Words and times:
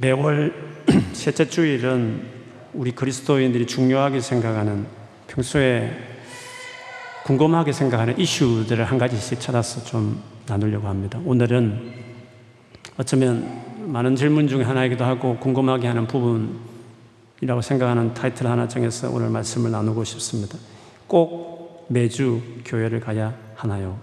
매월 0.00 0.54
셋째 1.12 1.48
주일은 1.48 2.22
우리 2.72 2.92
그리스도인들이 2.92 3.66
중요하게 3.66 4.20
생각하는 4.20 4.86
평소에 5.26 5.90
궁금하게 7.24 7.72
생각하는 7.72 8.16
이슈들을 8.16 8.84
한 8.84 8.96
가지씩 8.96 9.40
찾아서 9.40 9.82
좀 9.82 10.22
나누려고 10.46 10.86
합니다. 10.86 11.18
오늘은 11.24 11.94
어쩌면 12.96 13.90
많은 13.92 14.14
질문 14.14 14.46
중에 14.46 14.62
하나이기도 14.62 15.04
하고 15.04 15.36
궁금하게 15.38 15.88
하는 15.88 16.06
부분이라고 16.06 17.60
생각하는 17.60 18.14
타이틀 18.14 18.46
하나 18.46 18.68
정해서 18.68 19.10
오늘 19.10 19.30
말씀을 19.30 19.72
나누고 19.72 20.04
싶습니다. 20.04 20.58
꼭 21.08 21.86
매주 21.88 22.40
교회를 22.64 23.00
가야 23.00 23.34
하나요? 23.56 23.98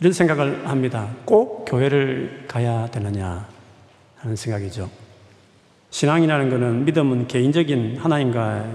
이런 0.00 0.14
생각을 0.14 0.66
합니다. 0.66 1.10
꼭 1.26 1.66
교회를 1.66 2.46
가야 2.48 2.86
되느냐 2.86 3.49
하는 4.20 4.36
생각이죠. 4.36 4.90
신앙이라는 5.90 6.50
것은 6.50 6.84
믿음은 6.84 7.26
개인적인 7.26 7.98
하나님과의 7.98 8.70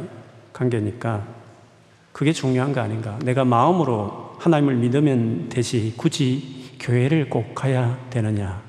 관계니까 0.53 1.26
그게 2.12 2.34
중요한 2.34 2.73
거 2.73 2.81
아닌가. 2.81 3.17
내가 3.23 3.45
마음으로 3.45 4.36
하나님을 4.39 4.76
믿으면 4.76 5.50
되지 5.50 5.94
굳이 5.98 6.76
교회를 6.80 7.30
꼭 7.30 7.55
가야 7.55 7.98
되느냐. 8.09 8.62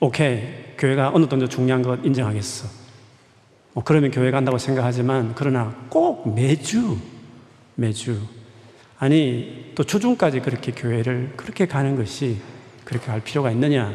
오케이. 0.00 0.62
교회가 0.78 1.12
어느 1.14 1.28
정도 1.28 1.48
중요한 1.48 1.82
것 1.82 2.04
인정하겠어. 2.04 2.68
뭐 3.74 3.84
그러면 3.84 4.10
교회 4.10 4.30
간다고 4.30 4.58
생각하지만 4.58 5.32
그러나 5.34 5.74
꼭 5.88 6.34
매주 6.34 6.98
매주 7.74 8.20
아니, 9.02 9.72
또 9.74 9.82
주중까지 9.82 10.38
그렇게 10.38 10.70
교회를 10.70 11.32
그렇게 11.36 11.66
가는 11.66 11.96
것이 11.96 12.36
그렇게 12.84 13.06
갈 13.06 13.20
필요가 13.20 13.50
있느냐? 13.50 13.92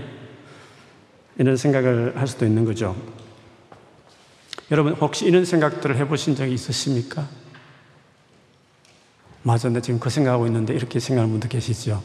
이런 1.40 1.56
생각을 1.58 2.18
할 2.18 2.28
수도 2.28 2.46
있는 2.46 2.66
거죠. 2.66 2.96
여러분, 4.72 4.94
혹시 4.94 5.26
이런 5.26 5.46
생각들을 5.46 5.96
해보신 5.98 6.36
적이 6.36 6.54
있으십니까? 6.54 7.28
맞아, 9.44 9.70
나 9.70 9.80
지금 9.80 10.00
그 10.00 10.10
생각하고 10.10 10.46
있는데 10.48 10.74
이렇게 10.74 11.00
생각하는 11.00 11.32
분도 11.32 11.48
계시죠? 11.48 12.04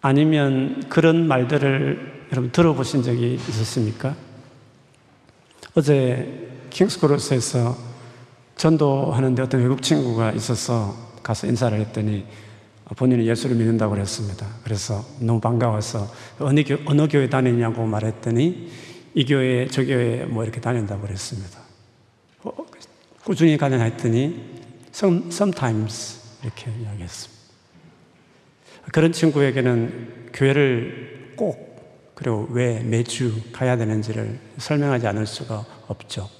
아니면 0.00 0.82
그런 0.88 1.28
말들을 1.28 2.26
여러분 2.32 2.50
들어보신 2.50 3.02
적이 3.02 3.34
있으십니까? 3.34 4.16
어제 5.74 6.48
킹스크로스에서 6.70 7.76
전도하는데 8.56 9.42
어떤 9.42 9.62
외국 9.62 9.82
친구가 9.82 10.32
있어서 10.32 10.96
가서 11.22 11.46
인사를 11.46 11.78
했더니 11.78 12.26
본인은 12.94 13.24
예수를 13.24 13.56
믿는다고 13.56 13.94
그랬습니다. 13.94 14.46
그래서 14.62 15.04
너무 15.20 15.40
반가워서 15.40 16.08
어느, 16.38 16.62
교, 16.62 16.78
어느 16.86 17.08
교회 17.08 17.28
다니냐고 17.28 17.84
말했더니 17.84 18.70
이 19.14 19.24
교회, 19.24 19.66
저 19.66 19.84
교회 19.84 20.24
뭐 20.24 20.44
이렇게 20.44 20.60
다닌다고 20.60 21.02
그랬습니다. 21.02 21.58
어, 22.44 22.52
꾸준히 23.24 23.56
가냐 23.56 23.82
했더니 23.82 24.60
sometimes 24.92 26.20
이렇게 26.42 26.70
이야기했습니다. 26.70 27.36
그런 28.92 29.12
친구에게는 29.12 30.30
교회를 30.32 31.32
꼭 31.36 31.66
그리고 32.14 32.48
왜 32.50 32.80
매주 32.80 33.42
가야 33.52 33.76
되는지를 33.76 34.38
설명하지 34.58 35.06
않을 35.08 35.26
수가 35.26 35.64
없죠. 35.86 36.30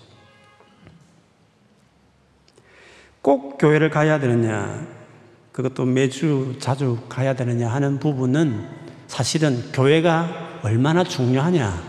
꼭 3.20 3.58
교회를 3.58 3.91
가야 3.91 4.20
되느냐, 4.20 4.86
그것도 5.57 5.87
매주 5.87 6.55
자주 6.59 6.99
가야 7.09 7.35
되느냐 7.35 7.73
하는 7.73 7.99
부분은 7.99 8.69
사실은 9.07 9.73
교회가 9.73 10.61
얼마나 10.63 11.03
중요하냐, 11.03 11.83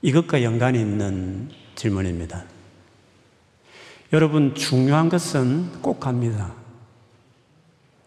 이것과 0.00 0.42
연관이 0.42 0.80
있는 0.80 1.50
질문입니다. 1.74 2.44
여러분, 4.14 4.54
중요한 4.54 5.10
것은 5.10 5.82
꼭 5.82 6.00
갑니다. 6.00 6.54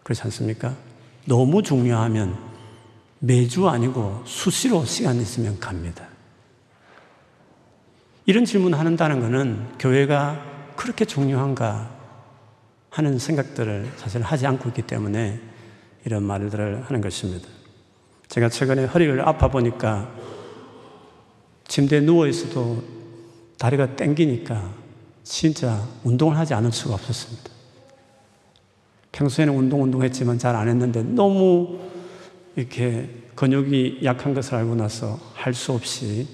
그렇지 0.02 0.22
않습니까? 0.22 0.74
너무 1.26 1.62
중요하면 1.62 2.36
매주 3.20 3.68
아니고 3.68 4.24
수시로 4.26 4.84
시간 4.84 5.20
있으면 5.20 5.60
갑니다. 5.60 6.08
이런 8.26 8.44
질문 8.44 8.74
하는다는 8.74 9.20
것은 9.20 9.78
교회가 9.78 10.44
그렇게 10.74 11.04
중요한가 11.04 11.99
하는 12.90 13.18
생각들을 13.18 13.92
사실 13.96 14.22
하지 14.22 14.46
않고 14.46 14.68
있기 14.70 14.82
때문에 14.82 15.40
이런 16.04 16.22
말들을 16.24 16.82
하는 16.82 17.00
것입니다. 17.00 17.48
제가 18.28 18.48
최근에 18.48 18.84
허리를 18.86 19.20
아파 19.26 19.48
보니까 19.48 20.10
침대에 21.68 22.00
누워 22.00 22.26
있어도 22.26 22.82
다리가 23.58 23.96
땡기니까 23.96 24.70
진짜 25.22 25.86
운동을 26.04 26.36
하지 26.36 26.54
않을 26.54 26.72
수가 26.72 26.94
없었습니다. 26.94 27.50
평소에는 29.12 29.54
운동, 29.54 29.82
운동했지만 29.82 30.38
잘 30.38 30.56
안 30.56 30.68
했는데 30.68 31.02
너무 31.02 31.78
이렇게 32.56 33.08
근육이 33.34 34.00
약한 34.04 34.34
것을 34.34 34.54
알고 34.56 34.74
나서 34.74 35.18
할 35.34 35.54
수 35.54 35.72
없이 35.72 36.26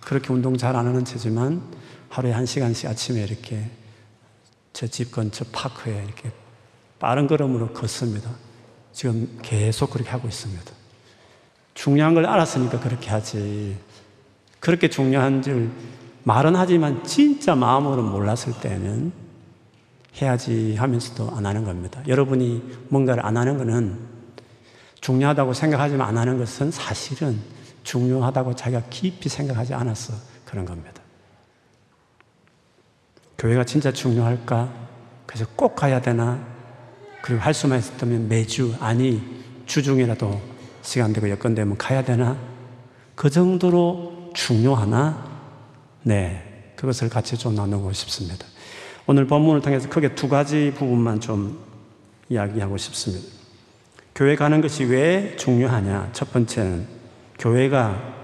그렇게 0.00 0.32
운동 0.32 0.56
잘 0.56 0.76
안 0.76 0.86
하는 0.86 1.04
체지만 1.04 1.62
하루에 2.08 2.32
한 2.32 2.46
시간씩 2.46 2.88
아침에 2.88 3.22
이렇게 3.24 3.64
저집 4.76 5.10
근처 5.10 5.42
파크에 5.52 6.04
이렇게 6.04 6.30
빠른 6.98 7.26
걸음으로 7.26 7.72
걷습니다. 7.72 8.30
지금 8.92 9.38
계속 9.40 9.88
그렇게 9.88 10.10
하고 10.10 10.28
있습니다. 10.28 10.70
중요한 11.72 12.12
걸 12.12 12.26
알았으니까 12.26 12.80
그렇게 12.80 13.08
하지. 13.08 13.78
그렇게 14.60 14.90
중요한 14.90 15.40
줄 15.40 15.70
말은 16.24 16.56
하지만 16.56 17.02
진짜 17.04 17.54
마음으로 17.54 18.02
몰랐을 18.02 18.60
때는 18.60 19.12
해야지 20.20 20.76
하면서도 20.76 21.30
안 21.34 21.46
하는 21.46 21.64
겁니다. 21.64 22.02
여러분이 22.06 22.62
뭔가를 22.90 23.24
안 23.24 23.38
하는 23.38 23.56
것은 23.56 23.98
중요하다고 25.00 25.54
생각하지만 25.54 26.06
안 26.06 26.18
하는 26.18 26.36
것은 26.36 26.70
사실은 26.70 27.40
중요하다고 27.82 28.54
자기가 28.56 28.82
깊이 28.90 29.30
생각하지 29.30 29.72
않아서 29.72 30.12
그런 30.44 30.66
겁니다. 30.66 31.05
교회가 33.38 33.64
진짜 33.64 33.92
중요할까? 33.92 34.72
그래서 35.26 35.46
꼭 35.56 35.76
가야 35.76 36.00
되나? 36.00 36.44
그리고 37.22 37.40
할 37.42 37.52
수만 37.52 37.78
있었다면 37.78 38.28
매주, 38.28 38.74
아니, 38.80 39.22
주중이라도 39.66 40.40
시간 40.82 41.12
되고 41.12 41.28
여건 41.28 41.54
되면 41.54 41.76
가야 41.76 42.04
되나? 42.04 42.38
그 43.14 43.28
정도로 43.28 44.30
중요하나? 44.34 45.24
네. 46.02 46.72
그것을 46.76 47.08
같이 47.08 47.36
좀 47.36 47.54
나누고 47.54 47.92
싶습니다. 47.92 48.46
오늘 49.06 49.26
본문을 49.26 49.60
통해서 49.60 49.88
크게 49.88 50.14
두 50.14 50.28
가지 50.28 50.72
부분만 50.76 51.20
좀 51.20 51.58
이야기하고 52.28 52.76
싶습니다. 52.76 53.26
교회 54.14 54.36
가는 54.36 54.60
것이 54.60 54.84
왜 54.84 55.36
중요하냐? 55.36 56.10
첫 56.12 56.32
번째는 56.32 56.86
교회가 57.38 58.14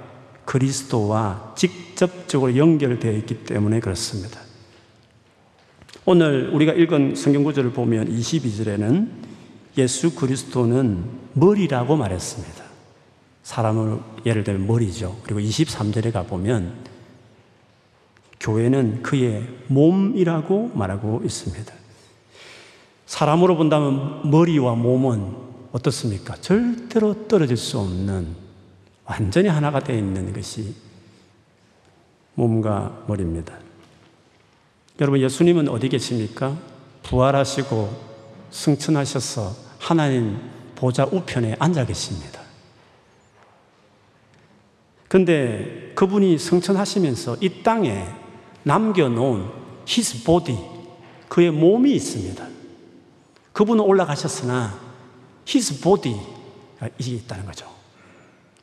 그리스도와 0.44 1.54
직접적으로 1.56 2.56
연결되어 2.56 3.12
있기 3.12 3.44
때문에 3.44 3.80
그렇습니다. 3.80 4.40
오늘 6.04 6.50
우리가 6.52 6.72
읽은 6.72 7.14
성경 7.14 7.44
구절을 7.44 7.72
보면 7.72 8.08
22절에는 8.08 9.08
예수 9.78 10.16
그리스도는 10.16 11.04
머리라고 11.34 11.96
말했습니다. 11.96 12.64
사람을 13.44 14.00
예를 14.26 14.42
들면 14.42 14.66
머리죠. 14.66 15.20
그리고 15.22 15.38
23절에 15.38 16.12
가보면 16.12 16.74
교회는 18.40 19.04
그의 19.04 19.46
몸이라고 19.68 20.72
말하고 20.74 21.22
있습니다. 21.24 21.72
사람으로 23.06 23.56
본다면 23.56 24.28
머리와 24.28 24.74
몸은 24.74 25.36
어떻습니까? 25.70 26.34
절대로 26.34 27.28
떨어질 27.28 27.56
수 27.56 27.78
없는 27.78 28.26
완전히 29.04 29.48
하나가 29.48 29.78
되어 29.78 29.96
있는 29.96 30.32
것이 30.32 30.74
몸과 32.34 33.04
머리입니다. 33.06 33.71
여러분, 35.00 35.20
예수님은 35.20 35.68
어디 35.68 35.88
계십니까? 35.88 36.56
부활하시고 37.02 38.12
승천하셔서 38.50 39.54
하나님 39.78 40.38
보좌 40.74 41.04
우편에 41.04 41.56
앉아 41.58 41.86
계십니다. 41.86 42.40
근데 45.08 45.92
그분이 45.94 46.38
승천하시면서 46.38 47.38
이 47.40 47.62
땅에 47.62 48.06
남겨놓은 48.62 49.50
his 49.88 50.24
body, 50.24 50.58
그의 51.28 51.50
몸이 51.50 51.92
있습니다. 51.94 52.46
그분은 53.52 53.84
올라가셨으나 53.84 54.78
his 55.48 55.80
body가 55.80 56.88
이게 56.98 57.12
있다는 57.12 57.44
거죠. 57.46 57.66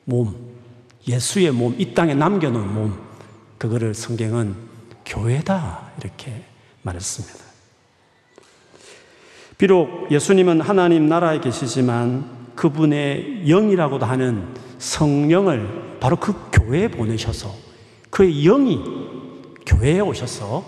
몸, 0.06 0.36
예수의 1.08 1.52
몸, 1.52 1.76
이 1.78 1.94
땅에 1.94 2.14
남겨놓은 2.14 2.74
몸, 2.74 3.00
그거를 3.58 3.94
성경은 3.94 4.69
교회다 5.10 5.92
이렇게 6.00 6.44
말했습니다. 6.84 7.50
비록 9.58 10.10
예수님은 10.10 10.62
하나님 10.62 11.10
나라에 11.10 11.42
계시지만 11.42 12.54
그분의 12.56 13.44
영이라고도 13.46 14.06
하는 14.06 14.48
성령을 14.78 15.98
바로 16.00 16.16
그 16.16 16.34
교회에 16.54 16.88
보내셔서 16.88 17.54
그의 18.10 18.44
영이 18.44 18.80
교회에 19.66 20.00
오셔서 20.00 20.64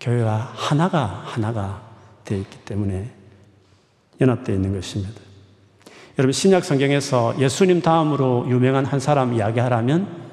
교회가 0.00 0.52
하나가 0.54 1.22
하나가 1.24 1.82
되어 2.24 2.38
있기 2.38 2.58
때문에 2.64 3.10
연합되어 4.20 4.54
있는 4.54 4.74
것입니다. 4.74 5.20
여러분 6.18 6.32
신약 6.32 6.64
성경에서 6.64 7.36
예수님 7.38 7.82
다음으로 7.82 8.46
유명한 8.48 8.84
한 8.84 8.98
사람 8.98 9.34
이야기하라면 9.34 10.26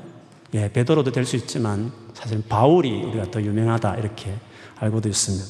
예, 0.55 0.71
베드로도 0.71 1.11
될 1.11 1.25
수 1.25 1.35
있지만 1.35 1.91
사실 2.23 2.41
바울이 2.47 3.03
우리가 3.03 3.29
더 3.31 3.41
유명하다 3.41 3.97
이렇게 3.97 4.33
알고도 4.77 5.09
있습니다. 5.09 5.45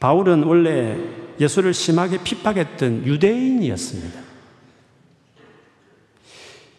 바울은 0.00 0.42
원래 0.42 0.98
예수를 1.38 1.72
심하게 1.72 2.20
핍박했던 2.24 3.06
유대인이었습니다. 3.06 4.20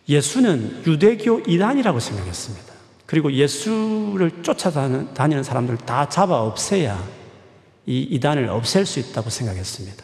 예수는 0.10 0.84
유대교 0.86 1.44
이단이라고 1.48 2.02
생각했습니다. 2.02 2.74
그리고 3.06 3.32
예수를 3.32 4.44
쫓아다니는 4.44 5.44
사람들을 5.44 5.78
다 5.86 6.10
잡아 6.10 6.42
없애야 6.42 7.02
이 7.86 8.02
이단을 8.02 8.50
없앨 8.50 8.86
수 8.86 9.00
있다고 9.00 9.30
생각했습니다. 9.30 10.04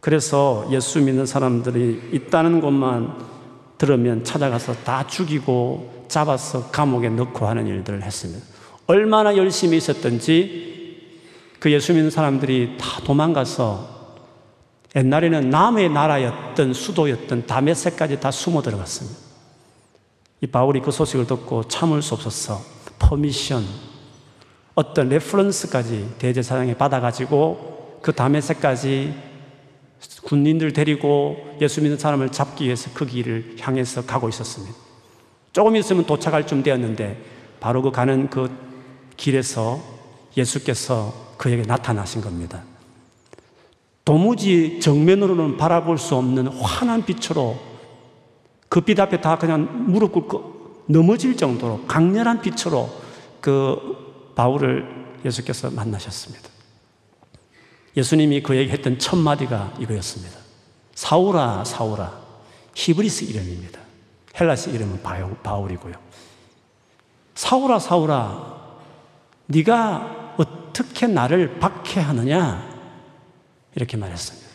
그래서 0.00 0.68
예수 0.70 1.00
믿는 1.00 1.24
사람들이 1.24 2.10
있다는 2.12 2.60
것만 2.60 3.16
들으면 3.78 4.24
찾아가서 4.24 4.74
다 4.84 5.06
죽이고 5.06 5.99
잡아서 6.10 6.70
감옥에 6.70 7.08
넣고 7.08 7.46
하는 7.46 7.66
일들을 7.66 8.02
했습니다. 8.02 8.44
얼마나 8.86 9.36
열심이 9.36 9.76
있었던지 9.76 10.70
그 11.60 11.70
예수 11.70 11.92
믿는 11.92 12.10
사람들이 12.10 12.76
다 12.78 13.00
도망가서 13.04 14.00
옛날에는 14.96 15.50
남의 15.50 15.90
나라였던 15.90 16.74
수도였던 16.74 17.46
다메섹까지 17.46 18.18
다 18.18 18.30
숨어 18.30 18.60
들어갔습니다. 18.62 19.16
이 20.40 20.46
바울이 20.46 20.80
그 20.80 20.90
소식을 20.90 21.26
듣고 21.26 21.68
참을 21.68 22.02
수 22.02 22.14
없었어. 22.14 22.60
permission, 22.98 23.64
어떤 24.74 25.08
reference까지 25.10 26.16
대제사장에 26.18 26.76
받아가지고 26.76 28.00
그 28.02 28.12
다메섹까지 28.12 29.14
군인들 30.24 30.72
데리고 30.72 31.36
예수 31.60 31.82
믿는 31.82 31.98
사람을 31.98 32.32
잡기 32.32 32.64
위해서 32.64 32.90
그 32.94 33.06
길을 33.06 33.56
향해서 33.60 34.06
가고 34.06 34.28
있었습니다. 34.28 34.89
조금 35.52 35.76
있으면 35.76 36.04
도착할 36.06 36.46
쯤 36.46 36.62
되었는데 36.62 37.22
바로 37.60 37.82
그 37.82 37.90
가는 37.90 38.30
그 38.30 38.50
길에서 39.16 39.80
예수께서 40.36 41.12
그에게 41.36 41.62
나타나신 41.62 42.20
겁니다. 42.20 42.62
도무지 44.04 44.80
정면으로는 44.80 45.56
바라볼 45.56 45.98
수 45.98 46.16
없는 46.16 46.48
환한 46.48 47.04
빛으로 47.04 47.58
그 48.68 48.80
빛 48.80 48.98
앞에 49.00 49.20
다 49.20 49.36
그냥 49.36 49.86
무릎 49.92 50.12
꿇고 50.12 50.84
넘어질 50.86 51.36
정도로 51.36 51.86
강렬한 51.86 52.40
빛으로 52.40 52.88
그 53.40 54.32
바울을 54.36 54.86
예수께서 55.24 55.70
만나셨습니다. 55.70 56.48
예수님이 57.96 58.42
그에게 58.42 58.72
했던 58.72 58.98
첫 58.98 59.16
마디가 59.16 59.74
이거였습니다. 59.80 60.38
사우라, 60.94 61.64
사우라. 61.64 62.20
히브리스 62.74 63.24
이름입니다. 63.24 63.79
헬라시 64.38 64.70
이름은 64.70 65.02
바울이고요. 65.42 65.94
사우라, 67.34 67.78
사우라. 67.78 68.60
네가 69.46 70.34
어떻게 70.36 71.06
나를 71.06 71.58
박해하느냐? 71.58 72.70
이렇게 73.74 73.96
말했습니다. 73.96 74.48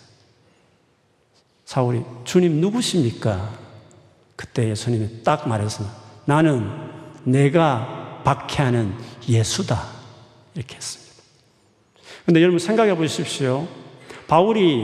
사울이 1.66 2.04
주님 2.24 2.62
누구십니까? 2.62 3.50
그때 4.36 4.70
예수님이 4.70 5.24
딱 5.24 5.48
말했습니다. 5.48 5.96
나는 6.26 6.70
내가 7.24 8.22
박해하는 8.24 8.94
예수다. 9.28 9.84
이렇게 10.54 10.76
했습니다. 10.76 11.06
근데 12.26 12.42
여러분 12.42 12.60
생각해 12.60 12.96
보십시오. 12.96 13.68
바울이 14.28 14.84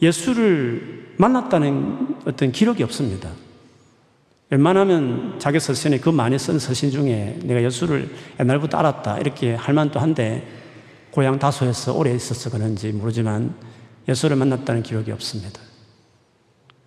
예수를 0.00 1.14
만났다는 1.18 2.16
어떤 2.26 2.52
기록이 2.52 2.82
없습니다. 2.82 3.30
웬만하면 4.52 5.38
자기 5.38 5.58
서신에 5.58 5.98
그 5.98 6.10
많이 6.10 6.38
쓴 6.38 6.58
서신 6.58 6.90
중에 6.90 7.38
내가 7.42 7.62
예수를 7.62 8.14
옛날부터 8.38 8.76
알았다 8.76 9.18
이렇게 9.18 9.54
할 9.54 9.72
만도 9.72 9.98
한데 9.98 10.46
고향 11.10 11.38
다소에서 11.38 11.94
오래 11.94 12.14
있어서 12.14 12.50
그런지 12.50 12.92
모르지만 12.92 13.54
예수를 14.06 14.36
만났다는 14.36 14.82
기록이 14.82 15.10
없습니다. 15.10 15.58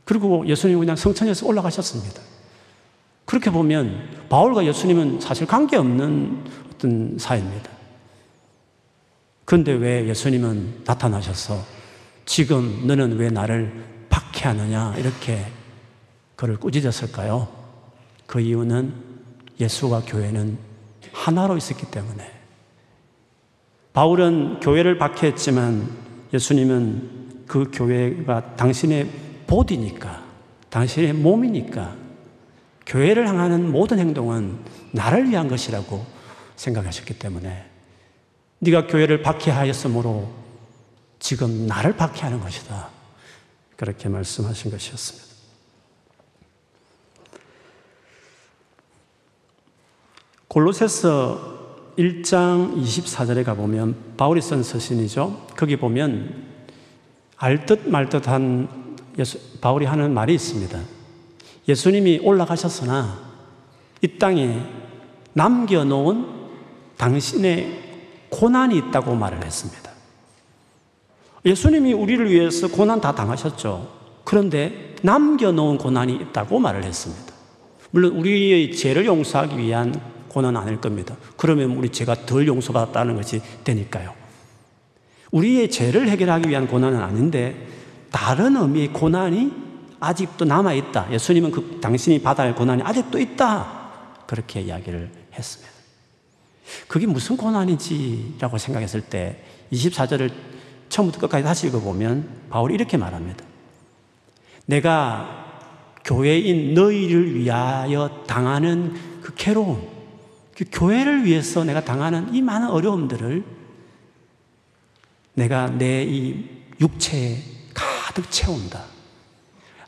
그리고 0.04 0.46
예수님 0.46 0.78
그냥 0.78 0.96
성천에서 0.96 1.48
올라가셨습니다. 1.48 2.22
그렇게 3.26 3.50
보면 3.50 4.28
바울과 4.30 4.64
예수님은 4.64 5.20
사실 5.20 5.48
관계없는 5.48 6.44
어떤 6.72 7.18
사이입니다. 7.18 7.72
그런데 9.44 9.72
왜 9.72 10.08
예수님은 10.08 10.84
나타나셔서 10.86 11.64
지금 12.28 12.86
너는 12.86 13.18
왜 13.18 13.32
나를 13.32 13.74
박해하느냐 14.10 14.98
이렇게 15.00 15.44
그를 16.36 16.58
꾸짖었을까요? 16.58 17.55
그 18.28 18.40
이유는 18.40 18.94
예수와 19.60 20.02
교회는 20.06 20.58
하나로 21.12 21.58
있었기 21.58 21.90
때문에 21.92 22.32
바울은 23.94 24.60
교회를 24.60 24.98
박해했지만 24.98 25.90
예수님은 26.34 27.46
그 27.48 27.70
교회가 27.72 28.56
당신의 28.56 29.10
보디니까, 29.48 30.24
당신의 30.70 31.14
몸이니까, 31.14 31.96
교회를 32.86 33.28
향하는 33.28 33.72
모든 33.72 34.00
행동은 34.00 34.60
나를 34.92 35.30
위한 35.30 35.48
것이라고 35.48 36.06
생각하셨기 36.56 37.18
때문에 37.20 37.66
네가 38.60 38.88
교회를 38.88 39.22
박해하였으므로 39.22 40.30
지금 41.20 41.66
나를 41.68 41.96
박해하는 41.96 42.40
것이다. 42.40 42.90
그렇게 43.76 44.10
말씀하신 44.10 44.72
것이었습니다. 44.72 45.35
골로새서 50.56 51.92
1장 51.98 52.82
24절에 52.82 53.44
가보면 53.44 54.14
바울이 54.16 54.42
쓴 54.42 54.64
서신이죠. 54.64 55.48
거기 55.58 55.76
보면 55.76 56.46
알듯 57.36 57.90
말듯한 57.90 58.96
예수, 59.20 59.38
바울이 59.60 59.86
하는 59.86 60.14
말이 60.14 60.34
있습니다. 60.34 60.80
예수님이 61.68 62.22
올라가셨으나 62.24 63.20
이 64.02 64.18
땅에 64.18 64.62
남겨놓은 65.34 66.26
당신의 66.96 68.28
고난이 68.30 68.78
있다고 68.78 69.14
말을 69.14 69.44
했습니다. 69.44 69.92
예수님이 71.44 71.92
우리를 71.92 72.32
위해서 72.32 72.70
고난 72.70 73.02
다 73.02 73.14
당하셨죠. 73.14 73.90
그런데 74.24 74.96
남겨놓은 75.02 75.80
고난이 75.80 76.14
있다고 76.14 76.60
말을 76.60 76.86
했습니다. 76.86 77.34
물론 77.92 78.14
우리의 78.14 78.74
죄를 78.74 79.06
용서하기 79.06 79.58
위한 79.58 80.15
고난 80.36 80.58
아닐 80.58 80.82
겁니다. 80.82 81.16
그러면 81.38 81.78
우리 81.78 81.88
죄가 81.90 82.26
덜 82.26 82.46
용서받았다는 82.46 83.16
것이 83.16 83.42
되니까요. 83.64 84.14
우리의 85.32 85.72
죄를 85.72 86.10
해결하기 86.10 86.50
위한 86.50 86.68
고난은 86.68 87.00
아닌데 87.00 87.56
다른 88.12 88.58
의미의 88.58 88.92
고난이 88.92 89.54
아직도 90.02 90.44
남아 90.44 90.74
있다. 90.74 91.08
예수님은 91.10 91.52
그 91.52 91.80
당신이 91.82 92.22
받아야 92.22 92.48
할 92.48 92.56
고난이 92.56 92.84
아직도 92.84 93.18
있다. 93.18 93.92
그렇게 94.28 94.60
이야기를 94.60 95.10
했습니다. 95.34 95.74
그게 96.90 97.08
무슨 97.08 97.38
고난인지라고 97.38 98.58
생각했을 98.58 99.00
때 99.00 99.42
24절을 99.72 100.34
처음부터 100.90 101.22
끝까지 101.22 101.46
다시 101.46 101.68
읽어보면 101.68 102.48
바울이 102.50 102.74
이렇게 102.74 102.98
말합니다. 102.98 103.46
내가 104.66 105.46
교회인 106.04 106.74
너희를 106.74 107.36
위하여 107.36 108.26
당하는 108.28 108.94
그 109.22 109.34
괴로움, 109.34 109.95
그 110.56 110.66
교회를 110.72 111.26
위해서 111.26 111.64
내가 111.64 111.84
당하는 111.84 112.34
이 112.34 112.42
많은 112.42 112.70
어려움들을 112.70 113.44
내가 115.36 115.70
내 115.70 116.04
이 116.04 116.56
육체에 116.80 117.38
가득 117.74 118.30
채운다. 118.32 118.84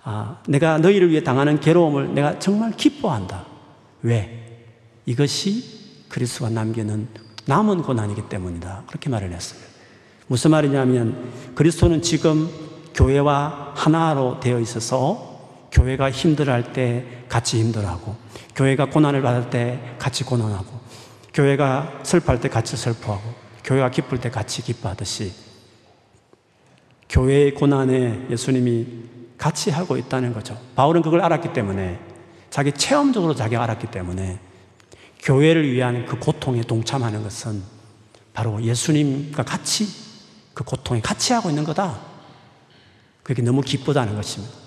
아, 0.03 0.41
내가 0.47 0.77
너희를 0.77 1.09
위해 1.12 1.24
당하는 1.24 1.59
괴로움을 1.59 2.13
내가 2.13 2.39
정말 2.39 2.71
기뻐한다. 2.71 3.45
왜? 4.03 4.65
이것이 5.05 6.05
그리스도가 6.09 6.50
남기는 6.50 7.07
남은 7.45 7.81
고난이기 7.81 8.29
때문이다. 8.29 8.83
그렇게 8.88 9.09
말을 9.09 9.31
했습니다. 9.33 9.67
무슨 10.27 10.51
말이냐면 10.51 11.31
그리스도는 11.55 12.01
지금 12.01 12.50
교회와 12.93 13.74
하나로 13.75 14.39
되어 14.39 14.59
있어서 14.59 15.26
교회가 15.71 16.12
힘들어할 16.12 16.74
때 16.74 17.05
같이 17.27 17.59
힘들어하고 17.59 18.27
교회가 18.57 18.88
고난을 18.89 19.21
받을 19.21 19.51
때 19.51 19.79
같이 20.00 20.24
고난하고, 20.24 20.65
교회가 21.31 22.00
슬퍼할 22.01 22.41
때 22.41 22.50
같이 22.50 22.75
슬퍼하고, 22.75 23.21
교회가 23.63 23.91
기쁠 23.91 24.19
때 24.19 24.31
같이 24.31 24.63
기뻐하듯이, 24.63 25.31
교회의 27.07 27.53
고난에 27.53 28.25
예수님이 28.31 28.88
같이 29.38 29.69
하고 29.69 29.95
있다는 29.95 30.33
거죠. 30.33 30.59
바울은 30.75 31.03
그걸 31.03 31.21
알았기 31.21 31.53
때문에 31.53 32.00
자기 32.50 32.71
체험적으로 32.71 33.36
자기가 33.36 33.62
알았기 33.62 33.91
때문에 33.91 34.39
교회를 35.19 35.71
위한 35.71 36.07
그 36.07 36.17
고통에 36.17 36.62
동참하는 36.62 37.21
것은 37.21 37.62
바로 38.33 38.62
예수님과 38.63 39.43
같이 39.43 39.88
그 40.55 40.63
고통에 40.63 41.01
같이 41.01 41.33
하고 41.33 41.50
있는 41.50 41.63
거다. 41.63 42.00
그게 43.21 43.43
너무 43.43 43.62
기쁘다는 43.62 44.15
것입니다. 44.15 44.66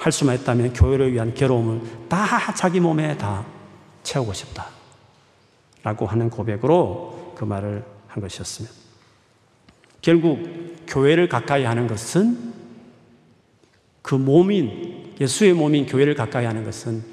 할 0.00 0.10
수만 0.12 0.36
있다면 0.36 0.72
교회를 0.72 1.12
위한 1.12 1.34
괴로움을 1.34 2.08
다 2.08 2.54
자기 2.54 2.80
몸에 2.80 3.18
다 3.18 3.44
채우고 4.02 4.32
싶다. 4.32 4.66
라고 5.82 6.06
하는 6.06 6.30
고백으로 6.30 7.34
그 7.36 7.44
말을 7.44 7.84
한 8.08 8.22
것이었습니다. 8.22 8.74
결국 10.00 10.86
교회를 10.86 11.28
가까이 11.28 11.64
하는 11.64 11.86
것은 11.86 12.54
그 14.00 14.14
몸인, 14.14 15.16
예수의 15.20 15.52
몸인 15.52 15.84
교회를 15.84 16.14
가까이 16.14 16.46
하는 16.46 16.64
것은 16.64 17.04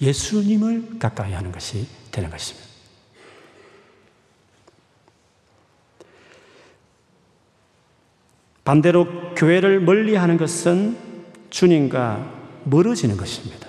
예수님을 0.00 0.98
가까이 0.98 1.34
하는 1.34 1.52
것이 1.52 1.86
되는 2.10 2.30
것입니다. 2.30 2.66
반대로 8.64 9.34
교회를 9.34 9.80
멀리 9.80 10.16
하는 10.16 10.38
것은 10.38 11.03
주님과 11.54 12.32
멀어지는 12.64 13.16
것입니다. 13.16 13.68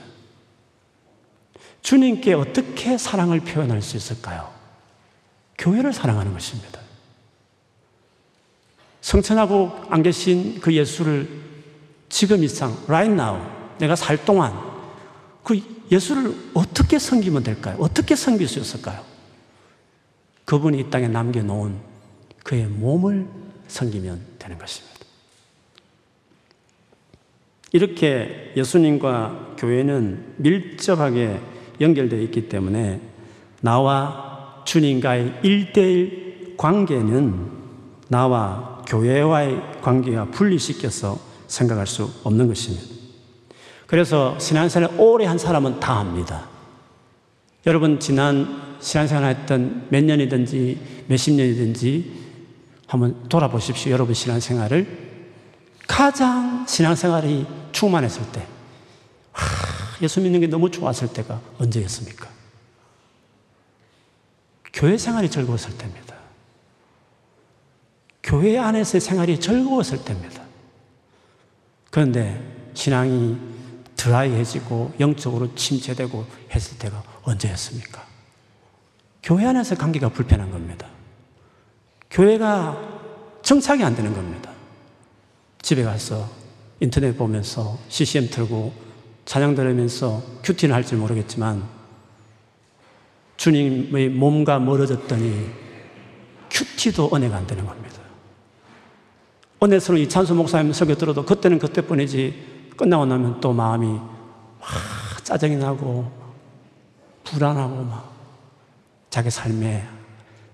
주님께 1.83 2.33
어떻게 2.33 2.97
사랑을 2.97 3.41
표현할 3.41 3.83
수 3.83 3.95
있을까요? 3.95 4.51
교회를 5.59 5.93
사랑하는 5.93 6.33
것입니다. 6.33 6.79
성천하고 9.01 9.71
안 9.89 10.01
계신 10.01 10.59
그 10.61 10.73
예수를 10.73 11.29
지금 12.09 12.43
이 12.43 12.47
상, 12.47 12.75
right 12.87 13.13
now, 13.13 13.39
내가 13.77 13.95
살 13.95 14.25
동안 14.25 14.51
그 15.43 15.61
예수를 15.91 16.35
어떻게 16.55 16.97
섬기면 16.97 17.43
될까요? 17.43 17.77
어떻게 17.79 18.15
섬길 18.15 18.47
수 18.47 18.57
있을까요? 18.57 19.03
그분이 20.45 20.79
이 20.79 20.89
땅에 20.89 21.07
남겨놓은 21.07 21.79
그의 22.43 22.65
몸을 22.65 23.27
섬기면 23.67 24.25
되는 24.39 24.57
것입니다. 24.57 24.94
이렇게 27.75 28.53
예수님과 28.55 29.55
교회는 29.57 30.35
밀접하게 30.37 31.41
연결되어 31.81 32.21
있기 32.21 32.47
때문에 32.47 33.01
나와 33.59 34.61
주님과의 34.63 35.39
일대일 35.43 36.55
관계는 36.55 37.51
나와 38.07 38.81
교회와의 38.87 39.81
관계와 39.81 40.27
분리시켜서 40.27 41.19
생각할 41.47 41.85
수 41.85 42.09
없는 42.23 42.47
것입니다. 42.47 42.85
그래서 43.87 44.39
신앙생활을 44.39 44.97
오래 44.97 45.25
한 45.25 45.37
사람은 45.37 45.81
다 45.81 45.99
압니다. 45.99 46.47
여러분 47.65 47.99
지난 47.99 48.77
신앙생활 48.79 49.35
했던 49.35 49.87
몇 49.89 50.01
년이든지 50.01 50.77
몇십 51.07 51.33
년이든지 51.33 52.11
한번 52.87 53.27
돌아보십시오. 53.27 53.91
여러분 53.91 54.13
신앙생활을 54.13 54.87
가장 55.87 56.65
신앙생활이 56.67 57.64
충만했을 57.75 58.31
때, 58.31 58.47
하, 59.33 60.01
예수 60.01 60.21
믿는 60.21 60.39
게 60.39 60.47
너무 60.47 60.71
좋았을 60.71 61.11
때가 61.11 61.41
언제였습니까? 61.59 62.29
교회 64.73 64.97
생활이 64.97 65.29
즐거웠을 65.29 65.77
때입니다. 65.77 66.15
교회 68.23 68.57
안에서의 68.57 69.01
생활이 69.01 69.39
즐거웠을 69.39 70.03
때입니다. 70.03 70.41
그런데 71.91 72.71
신앙이 72.73 73.37
드라이해지고 73.95 74.93
영적으로 74.99 75.53
침체되고 75.55 76.25
했을 76.51 76.77
때가 76.77 77.03
언제였습니까? 77.23 78.05
교회 79.21 79.45
안에서 79.45 79.75
관계가 79.75 80.09
불편한 80.09 80.49
겁니다. 80.49 80.87
교회가 82.09 82.77
정착이 83.41 83.83
안 83.83 83.95
되는 83.95 84.13
겁니다. 84.13 84.51
집에 85.61 85.83
가서 85.83 86.44
인터넷 86.79 87.17
보면서 87.17 87.77
CCM 87.89 88.29
틀고 88.29 88.73
찬양 89.25 89.55
들으면서 89.55 90.21
큐티는 90.43 90.75
할줄 90.75 90.97
모르겠지만 90.97 91.63
주님의 93.37 94.09
몸과 94.09 94.59
멀어졌더니 94.59 95.49
큐티도 96.49 97.11
은혜가 97.13 97.35
안 97.35 97.47
되는 97.47 97.65
겁니다. 97.65 98.01
은혜스러운 99.61 100.01
이 100.01 100.09
찬수 100.09 100.35
목사님 100.35 100.73
설교 100.73 100.95
들어도 100.95 101.25
그때는 101.25 101.59
그때뿐이지 101.59 102.73
끝나고 102.77 103.05
나면 103.05 103.39
또 103.41 103.53
마음이 103.53 103.87
와, 103.87 104.67
짜증이 105.23 105.55
나고 105.55 106.11
불안하고 107.23 107.83
막 107.83 108.13
자기 109.09 109.29
삶에 109.29 109.87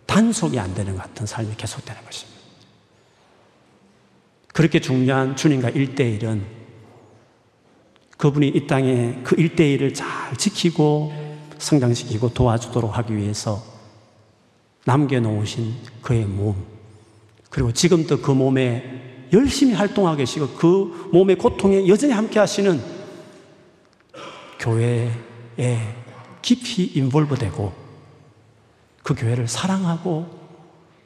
단속이 0.06 0.60
안 0.60 0.74
되는 0.74 0.96
것 0.96 1.04
같은 1.04 1.26
삶이 1.26 1.56
계속되는 1.58 2.04
것입니다. 2.06 2.31
그렇게 4.54 4.80
중요한 4.80 5.36
주님과 5.36 5.72
1대1은 5.72 6.42
그분이 8.18 8.50
이 8.50 8.68
땅에 8.68 9.20
그 9.24 9.36
1대1을 9.36 9.96
잘 9.96 10.36
지키고 10.38 11.12
성장시키고 11.58 12.34
도와주도록 12.34 12.98
하기 12.98 13.16
위해서 13.16 13.64
남겨놓으신 14.86 15.74
그의 16.02 16.26
몸, 16.26 16.56
그리고 17.50 17.72
지금도 17.72 18.22
그 18.22 18.32
몸에 18.32 19.28
열심히 19.34 19.74
활동하고 19.74 20.18
계시고 20.18 20.50
그 20.50 21.10
몸의 21.14 21.38
고통에 21.38 21.88
여전히 21.88 22.14
함께 22.14 22.40
하시는 22.40 22.82
교회에 24.60 25.12
깊이 26.42 26.86
인볼브 26.96 27.36
되고 27.38 27.74
그 29.04 29.16
교회를 29.16 29.48
사랑하고 29.48 30.40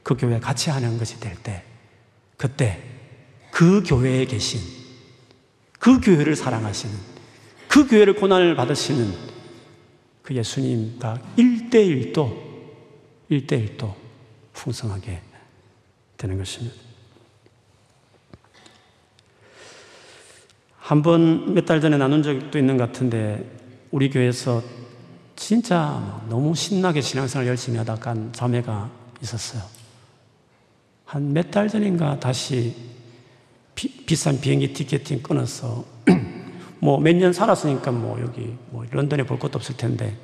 그 0.03 0.15
교회 0.17 0.39
같이 0.39 0.69
하는 0.69 0.97
것이 0.97 1.19
될 1.19 1.35
때, 1.35 1.63
그때 2.37 2.94
그 3.55 3.81
교회에 3.85 4.25
계신 4.25 4.59
그 5.79 6.01
교회를 6.01 6.35
사랑하시는 6.35 6.93
그 7.69 7.88
교회를 7.88 8.15
고난을 8.15 8.53
받으시는 8.57 9.13
그 10.24 10.35
예수님과 10.35 11.21
일대일도일대일도 11.38 13.95
풍성하게 14.51 15.21
되는 16.17 16.38
것입니다. 16.38 16.75
한 20.79 21.01
번 21.01 21.53
몇 21.55 21.65
달 21.65 21.79
전에 21.79 21.95
나눈 21.95 22.24
적도 22.24 22.59
있는 22.59 22.75
것 22.75 22.88
같은데 22.88 23.57
우리 23.91 24.09
교회에서 24.09 24.62
진짜 25.38 26.21
너무 26.27 26.53
신나게 26.55 27.00
신앙생활 27.00 27.47
열심히 27.47 27.77
하다 27.77 27.95
간 27.95 28.33
자매가 28.33 28.91
있었어요. 29.24 29.63
한 31.05 31.31
몇 31.31 31.51
달 31.51 31.69
전인가 31.69 32.19
다시 32.19 32.94
비, 33.75 34.15
싼 34.15 34.39
비행기 34.39 34.74
티켓팅 34.74 35.22
끊어서 35.22 35.84
뭐 36.79 36.98
몇 37.00 37.15
년 37.15 37.34
살았으니까 37.34 37.91
뭐 37.91 38.20
여기 38.22 38.55
뭐 38.70 38.86
런던에 38.89 39.24
볼 39.24 39.38
것도 39.39 39.58
없을 39.58 39.75
텐데 39.75 40.15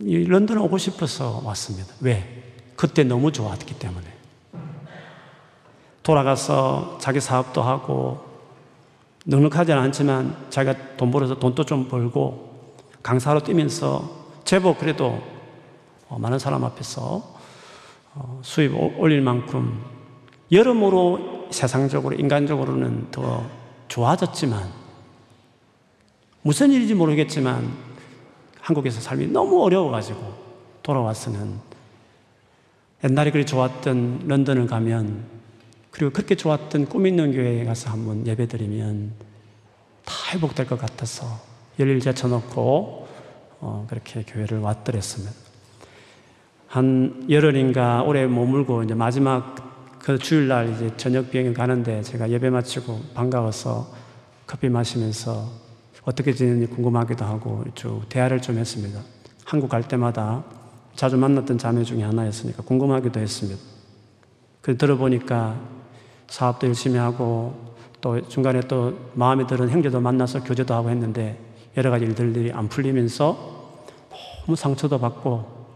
이 0.00 0.24
런던 0.24 0.58
오고 0.58 0.78
싶어서 0.78 1.40
왔습니다. 1.44 1.94
왜? 2.00 2.42
그때 2.76 3.02
너무 3.02 3.32
좋았기 3.32 3.78
때문에. 3.78 4.06
돌아가서 6.02 6.98
자기 7.00 7.20
사업도 7.20 7.62
하고 7.62 8.24
넉넉하지는 9.24 9.80
않지만 9.82 10.46
자기가 10.50 10.96
돈 10.96 11.10
벌어서 11.10 11.38
돈도 11.38 11.64
좀 11.64 11.88
벌고 11.88 12.76
강사로 13.02 13.42
뛰면서 13.42 14.26
제법 14.44 14.78
그래도 14.78 15.20
어, 16.08 16.18
많은 16.18 16.38
사람 16.38 16.62
앞에서 16.64 17.34
어, 18.14 18.40
수입 18.42 18.72
올릴 19.00 19.20
만큼 19.22 19.82
여러모로 20.52 21.48
세상적으로, 21.50 22.16
인간적으로는 22.16 23.10
더 23.10 23.44
좋아졌지만, 23.88 24.68
무슨 26.42 26.72
일인지 26.72 26.94
모르겠지만, 26.94 27.70
한국에서 28.60 29.00
삶이 29.00 29.28
너무 29.28 29.62
어려워가지고 29.62 30.20
돌아와서는 30.82 31.54
옛날에 33.04 33.30
그리 33.30 33.46
좋았던 33.46 34.24
런던을 34.26 34.66
가면, 34.66 35.24
그리고 35.90 36.12
그렇게 36.12 36.34
좋았던 36.34 36.86
꿈 36.86 37.06
있는 37.06 37.32
교회에 37.32 37.64
가서 37.64 37.90
한번 37.90 38.26
예배 38.26 38.48
드리면 38.48 39.12
다 40.04 40.14
회복될 40.32 40.66
것 40.66 40.78
같아서 40.78 41.26
열일 41.78 42.00
제쳐놓고 42.00 43.08
어, 43.60 43.86
그렇게 43.88 44.22
교회를 44.22 44.58
왔더랬습니다. 44.60 45.32
한 46.68 47.26
열흘인가 47.30 48.02
오래 48.02 48.26
머물고 48.26 48.82
이제 48.82 48.92
마지막 48.92 49.65
그 50.06 50.16
주일날 50.20 50.72
이제 50.72 50.88
저녁 50.96 51.32
비행을 51.32 51.52
가는데 51.52 52.00
제가 52.00 52.30
예배 52.30 52.48
마치고 52.50 53.06
반가워서 53.12 53.92
커피 54.46 54.68
마시면서 54.68 55.50
어떻게 56.04 56.32
지내는지 56.32 56.68
궁금하기도 56.72 57.24
하고 57.24 57.64
쭉 57.74 58.02
대화를 58.08 58.40
좀 58.40 58.56
했습니다. 58.56 59.00
한국 59.44 59.68
갈 59.68 59.82
때마다 59.82 60.44
자주 60.94 61.16
만났던 61.16 61.58
자매 61.58 61.82
중에 61.82 62.04
하나였으니까 62.04 62.62
궁금하기도 62.62 63.18
했습니다. 63.18 63.60
그 64.60 64.76
들어보니까 64.78 65.60
사업도 66.28 66.68
열심히 66.68 66.98
하고 66.98 67.74
또 68.00 68.28
중간에 68.28 68.60
또 68.60 69.10
마음에 69.14 69.44
드는 69.44 69.70
형제도 69.70 70.00
만나서 70.00 70.44
교제도 70.44 70.72
하고 70.72 70.88
했는데 70.88 71.36
여러 71.76 71.90
가지 71.90 72.04
일들이 72.04 72.52
안 72.52 72.68
풀리면서 72.68 73.74
너무 74.44 74.54
상처도 74.54 75.00
받고 75.00 75.66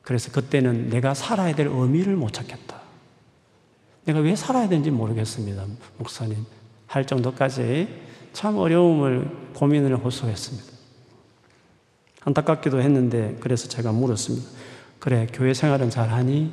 그래서 0.00 0.32
그때는 0.32 0.88
내가 0.88 1.12
살아야 1.12 1.54
될 1.54 1.66
의미를 1.66 2.16
못 2.16 2.32
찾겠다. 2.32 2.87
내가 4.08 4.20
왜 4.20 4.34
살아야 4.34 4.66
되는지 4.66 4.90
모르겠습니다. 4.90 5.66
목사님. 5.98 6.46
할 6.86 7.06
정도까지 7.06 7.88
참 8.32 8.56
어려움을 8.56 9.52
고민을 9.54 9.98
호소했습니다. 9.98 10.66
안타깝기도 12.24 12.80
했는데 12.80 13.36
그래서 13.40 13.68
제가 13.68 13.92
물었습니다. 13.92 14.48
그래, 14.98 15.26
교회 15.30 15.52
생활은 15.52 15.90
잘 15.90 16.08
하니? 16.08 16.50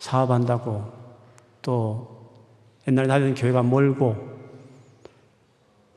사업한다고 0.00 0.92
또 1.62 2.32
옛날에 2.88 3.06
다니던 3.06 3.34
교회가 3.36 3.62
멀고 3.62 4.16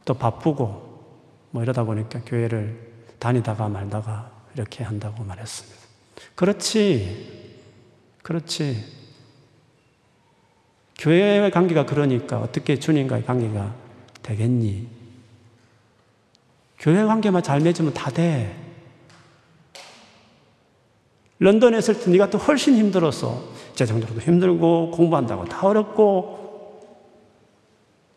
또 0.05 0.13
바쁘고 0.13 1.03
뭐 1.50 1.63
이러다 1.63 1.84
보니까 1.84 2.22
교회를 2.27 2.93
다니다가 3.17 3.70
말다가 3.70 4.32
이렇게 4.53 4.84
한다고 4.84 5.24
말했습니다. 5.24 5.82
그렇지. 6.36 7.43
그렇지. 8.24 8.84
교회의 10.98 11.51
관계가 11.51 11.86
그러니까 11.86 12.39
어떻게 12.39 12.80
주님과의 12.80 13.25
관계가 13.25 13.75
되겠니? 14.24 14.88
교회 16.80 17.03
관계만 17.03 17.44
잘 17.44 17.60
맺으면 17.60 17.94
다 17.94 18.10
돼. 18.10 18.56
런던에 21.39 21.77
있을 21.77 22.00
때 22.00 22.10
네가 22.10 22.30
또 22.30 22.38
훨씬 22.38 22.75
힘들었어. 22.75 23.44
재정적으로도 23.75 24.22
힘들고 24.22 24.92
공부한다고 24.92 25.46
다 25.46 25.68
어렵고 25.68 26.42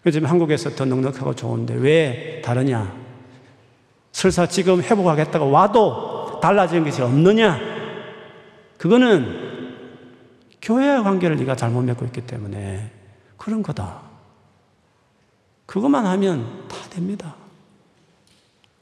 요즘 0.04 0.24
한국에서 0.26 0.70
더 0.70 0.84
넉넉하고 0.84 1.34
좋은데 1.34 1.74
왜 1.74 2.40
다르냐? 2.44 2.94
설사 4.12 4.46
지금 4.46 4.80
회복하겠다고 4.80 5.50
와도 5.50 6.38
달라지는 6.40 6.84
것이 6.84 7.02
없느냐? 7.02 7.58
그거는 8.78 9.45
교회와 10.66 11.04
관계를 11.04 11.36
네가 11.36 11.54
잘못 11.54 11.82
맺고 11.82 12.04
있기 12.06 12.22
때문에 12.22 12.90
그런 13.36 13.62
거다. 13.62 14.02
그것만 15.64 16.04
하면 16.06 16.66
다 16.66 16.76
됩니다. 16.90 17.36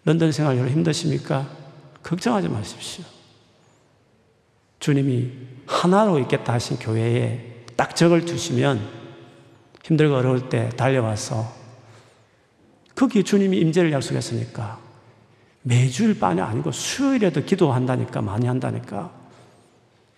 런던 0.06 0.32
생활 0.32 0.56
여러 0.56 0.70
힘드십니까? 0.70 1.46
걱정하지 2.02 2.48
마십시오. 2.48 3.04
주님이 4.80 5.30
하나로 5.66 6.18
있겠다 6.20 6.54
하신 6.54 6.78
교회에 6.78 7.66
딱 7.76 7.94
적을 7.94 8.24
주시면 8.24 8.80
힘들고 9.82 10.14
어려울 10.16 10.48
때 10.48 10.70
달려와서 10.70 11.52
거기에 12.94 13.22
주님이 13.24 13.58
임재를 13.58 13.92
약속했으니까 13.92 14.78
매주일 15.60 16.18
반이 16.18 16.40
아니고 16.40 16.72
수요일에도 16.72 17.42
기도한다니까 17.42 18.22
많이 18.22 18.46
한다니까 18.46 19.23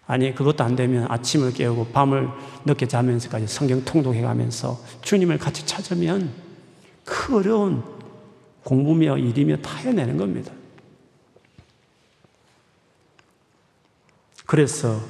아니 0.06 0.34
그것도 0.34 0.62
안 0.62 0.76
되면 0.76 1.06
아침을 1.10 1.52
깨우고 1.52 1.88
밤을 1.88 2.28
늦게 2.64 2.86
자면서까지 2.86 3.46
성경 3.48 3.84
통독해 3.84 4.22
가면서 4.22 4.80
주님을 5.02 5.38
같이 5.38 5.66
찾으면 5.66 6.32
그 7.04 7.36
어려운 7.36 7.82
공부며 8.62 9.18
일이며 9.18 9.56
다 9.58 9.76
해내는 9.76 10.16
겁니다. 10.16 10.52
그래서 14.44 15.00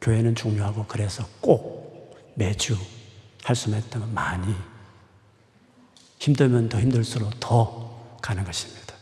교회는 0.00 0.36
중요하고 0.36 0.86
그래서 0.86 1.24
꼭 1.40 2.16
매주 2.34 2.76
할 3.44 3.56
수만 3.56 3.80
있다면 3.80 4.14
많이 4.14 4.54
힘들면 6.18 6.68
더 6.68 6.80
힘들수록 6.80 7.40
더 7.40 8.16
가는 8.22 8.44
것입니다. 8.44 8.94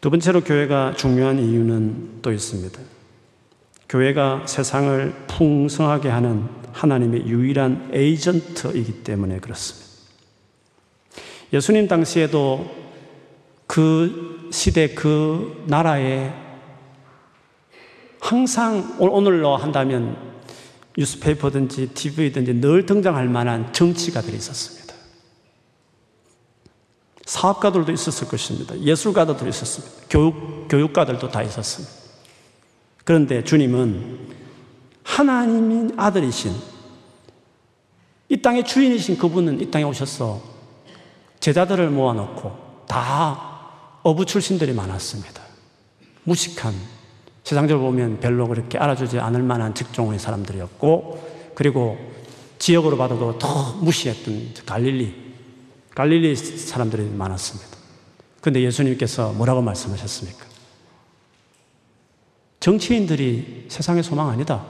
두 0.00 0.10
번째로 0.10 0.42
교회가 0.42 0.94
중요한 0.96 1.38
이유는 1.38 2.22
또 2.22 2.32
있습니다. 2.32 2.80
교회가 3.92 4.46
세상을 4.46 5.26
풍성하게 5.26 6.08
하는 6.08 6.48
하나님의 6.72 7.26
유일한 7.26 7.90
에이전트이기 7.92 9.04
때문에 9.04 9.38
그렇습니다. 9.38 9.86
예수님 11.52 11.88
당시에도 11.88 12.74
그 13.66 14.48
시대 14.50 14.94
그 14.94 15.62
나라에 15.66 16.32
항상 18.18 18.96
오늘로 18.98 19.58
한다면 19.58 20.16
뉴스페이퍼든지 20.96 21.88
TV든지 21.88 22.62
늘 22.62 22.86
등장할 22.86 23.28
만한 23.28 23.74
정치가들이 23.74 24.34
있었습니다. 24.38 24.94
사업가들도 27.26 27.92
있었을 27.92 28.26
것입니다. 28.26 28.78
예술가들도 28.78 29.46
있었습니다. 29.48 30.06
교육, 30.08 30.68
교육가들도 30.70 31.28
다 31.28 31.42
있었습니다. 31.42 32.01
그런데 33.04 33.42
주님은 33.42 34.28
하나님인 35.02 35.94
아들이신 35.96 36.52
이 38.28 38.40
땅의 38.40 38.64
주인이신 38.64 39.18
그분은 39.18 39.60
이 39.60 39.70
땅에 39.70 39.84
오셔서 39.84 40.42
제자들을 41.40 41.90
모아놓고 41.90 42.86
다 42.86 43.60
어부 44.02 44.26
출신들이 44.26 44.72
많았습니다. 44.72 45.42
무식한 46.24 46.72
세상적으로 47.44 47.90
보면 47.90 48.20
별로 48.20 48.46
그렇게 48.46 48.78
알아주지 48.78 49.18
않을 49.18 49.42
만한 49.42 49.74
직종의 49.74 50.18
사람들이었고, 50.18 51.52
그리고 51.54 51.98
지역으로 52.58 52.96
봐도 52.96 53.38
더 53.38 53.72
무시했던 53.80 54.54
갈릴리, 54.64 55.14
갈릴리 55.94 56.36
사람들이 56.36 57.10
많았습니다. 57.10 57.76
그런데 58.40 58.62
예수님께서 58.62 59.32
뭐라고 59.32 59.62
말씀하셨습니까? 59.62 60.51
정치인들이 62.62 63.66
세상의 63.68 64.04
소망 64.04 64.30
아니다. 64.30 64.64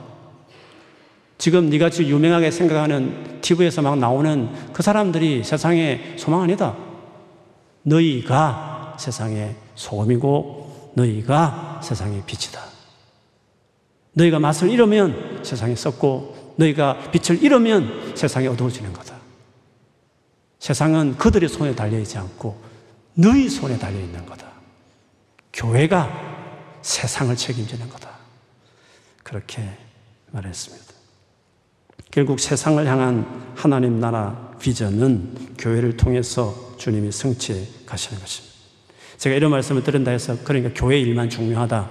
지금 1.37 1.69
네가 1.69 1.91
지금 1.91 2.09
유명하게 2.09 2.49
생각하는 2.49 3.39
TV에서 3.41 3.83
막 3.83 3.99
나오는 3.99 4.49
그 4.73 4.81
사람들이 4.81 5.43
세상의 5.43 6.15
소망 6.17 6.41
아니다. 6.41 6.75
너희가 7.83 8.97
세상의 8.97 9.55
소금이고 9.75 10.93
너희가 10.95 11.81
세상의 11.83 12.23
빛이다. 12.25 12.59
너희가 14.13 14.39
맛을 14.39 14.71
잃으면 14.71 15.41
세상에 15.43 15.75
썩고 15.75 16.55
너희가 16.57 17.11
빛을 17.11 17.43
잃으면 17.43 18.15
세상이 18.15 18.47
어두워지는 18.47 18.91
거다. 18.91 19.17
세상은 20.57 21.15
그들의 21.17 21.47
손에 21.47 21.75
달려있지 21.75 22.17
않고 22.17 22.59
너희 23.13 23.47
손에 23.49 23.77
달려있는 23.77 24.25
거다. 24.25 24.47
교회가 25.53 26.32
세상을 26.83 27.35
책임지는 27.35 27.89
거다. 27.89 28.09
그렇게 29.23 29.63
말했습니다. 30.31 30.93
결국 32.11 32.39
세상을 32.39 32.85
향한 32.85 33.53
하나님 33.55 33.99
나라 33.99 34.51
비전은 34.59 35.55
교회를 35.57 35.97
통해서 35.97 36.75
주님이 36.77 37.11
성취해 37.11 37.65
가시는 37.85 38.21
것입니다. 38.21 38.53
제가 39.17 39.35
이런 39.35 39.51
말씀을 39.51 39.83
드린다 39.83 40.11
해서 40.11 40.37
그러니까 40.43 40.71
교회 40.75 40.99
일만 40.99 41.29
중요하다. 41.29 41.89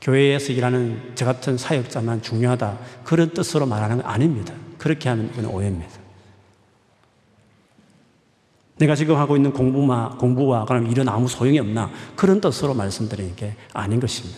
교회에서 0.00 0.52
일하는 0.52 1.12
저 1.14 1.24
같은 1.24 1.58
사역자만 1.58 2.22
중요하다. 2.22 2.78
그런 3.04 3.30
뜻으로 3.30 3.66
말하는 3.66 3.98
건 3.98 4.06
아닙니다. 4.06 4.54
그렇게 4.78 5.08
하면 5.08 5.30
그건 5.30 5.46
오해입니다. 5.46 6.01
내가 8.82 8.96
지금 8.96 9.16
하고 9.16 9.36
있는 9.36 9.52
공부마, 9.52 10.16
공부와 10.18 10.64
그럼 10.64 10.90
일은 10.90 11.08
아무 11.08 11.28
소용이 11.28 11.56
없나? 11.60 11.88
그런 12.16 12.40
뜻으로 12.40 12.74
말씀드리는 12.74 13.36
게 13.36 13.54
아닌 13.72 14.00
것입니다. 14.00 14.36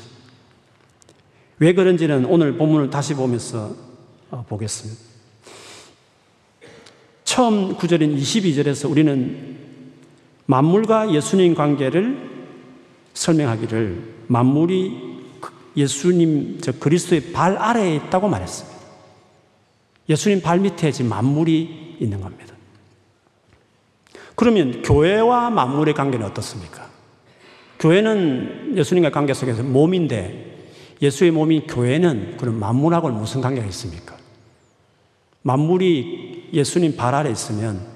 왜 1.61 1.73
그런지는 1.73 2.27
오늘 2.27 2.59
본문을 2.59 2.91
다시 2.91 3.15
보면서 3.15 3.75
어, 4.31 4.45
보겠습니다. 4.47 5.01
처음 7.25 7.75
구절인 7.75 8.19
22절에서 8.19 8.91
우리는 8.91 9.57
만물과 10.45 11.15
예수님 11.15 11.55
관계를 11.55 12.31
설명하기를 13.15 14.27
만물이 14.27 15.15
예수님, 15.75 16.61
저 16.61 16.73
그리스도의 16.73 17.33
발 17.33 17.57
아래에 17.57 17.97
있다고 17.97 18.29
말했습니다. 18.29 18.79
예수님 20.11 20.43
발 20.43 20.61
밑에 20.61 20.93
지금 20.93 21.09
만물이 21.09 21.97
있는 21.99 22.21
겁니다. 22.21 22.54
그러면 24.35 24.83
교회와 24.83 25.51
만물의 25.51 25.95
관계는 25.95 26.27
어떻습니까? 26.27 26.89
교회는 27.79 28.75
예수님과 28.77 29.11
관계 29.11 29.35
속에서 29.35 29.63
몸인데 29.63 30.55
예수의 31.03 31.31
몸인 31.31 31.67
교회는 31.67 32.37
그런 32.39 32.59
만물하고는 32.59 33.19
무슨 33.19 33.41
관계가 33.41 33.67
있습니까? 33.69 34.17
만물이 35.43 36.51
예수님 36.53 36.97
발 36.97 37.15
아래 37.15 37.31
있으면 37.31 37.87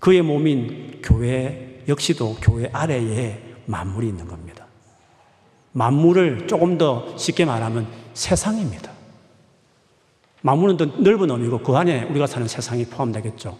그의 0.00 0.22
몸인 0.22 1.00
교회 1.02 1.82
역시도 1.86 2.38
교회 2.42 2.68
아래에 2.72 3.40
만물이 3.66 4.08
있는 4.08 4.26
겁니다. 4.26 4.66
만물을 5.72 6.46
조금 6.46 6.78
더 6.78 7.16
쉽게 7.16 7.44
말하면 7.44 7.86
세상입니다. 8.14 8.92
만물은 10.42 10.76
더 10.76 10.84
넓은 10.84 11.30
의미고 11.30 11.60
그 11.60 11.74
안에 11.74 12.04
우리가 12.04 12.26
사는 12.26 12.46
세상이 12.46 12.86
포함되겠죠. 12.86 13.56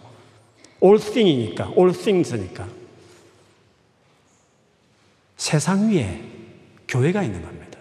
All 0.85 0.99
thing이니까, 0.99 1.73
all 1.75 1.91
things니까. 1.91 2.67
세상 5.35 5.89
위에 5.89 6.21
교회가 6.87 7.23
있는 7.23 7.41
겁니다. 7.41 7.79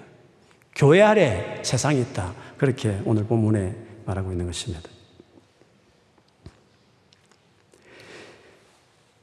교회 0.74 1.02
아래 1.02 1.60
세상이 1.62 2.00
있다. 2.00 2.34
그렇게 2.56 3.00
오늘 3.04 3.24
본문에 3.24 3.76
말하고 4.06 4.32
있는 4.32 4.46
것입니다. 4.46 4.88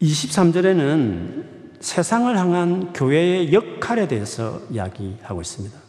23절에는 0.02 1.82
세상을 1.82 2.38
향한 2.38 2.94
교회의 2.94 3.54
역할에 3.54 4.08
대해서 4.08 4.62
이야기하고 4.70 5.42
있습니다. 5.42 5.80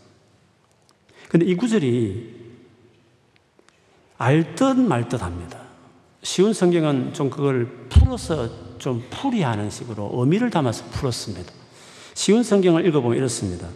근데 1.28 1.46
이 1.46 1.54
구절이 1.54 2.42
알듯 4.18 4.78
말듯 4.78 5.22
합니다. 5.22 5.71
쉬운 6.22 6.52
성경은 6.52 7.14
좀 7.14 7.30
그걸 7.30 7.88
풀어서 7.88 8.48
좀 8.78 9.02
풀이하는 9.10 9.70
식으로 9.70 10.10
의미를 10.14 10.50
담아서 10.50 10.84
풀었습니다. 10.86 11.52
쉬운 12.14 12.42
성경을 12.42 12.86
읽어보면 12.86 13.16
이렇습니다. 13.16 13.68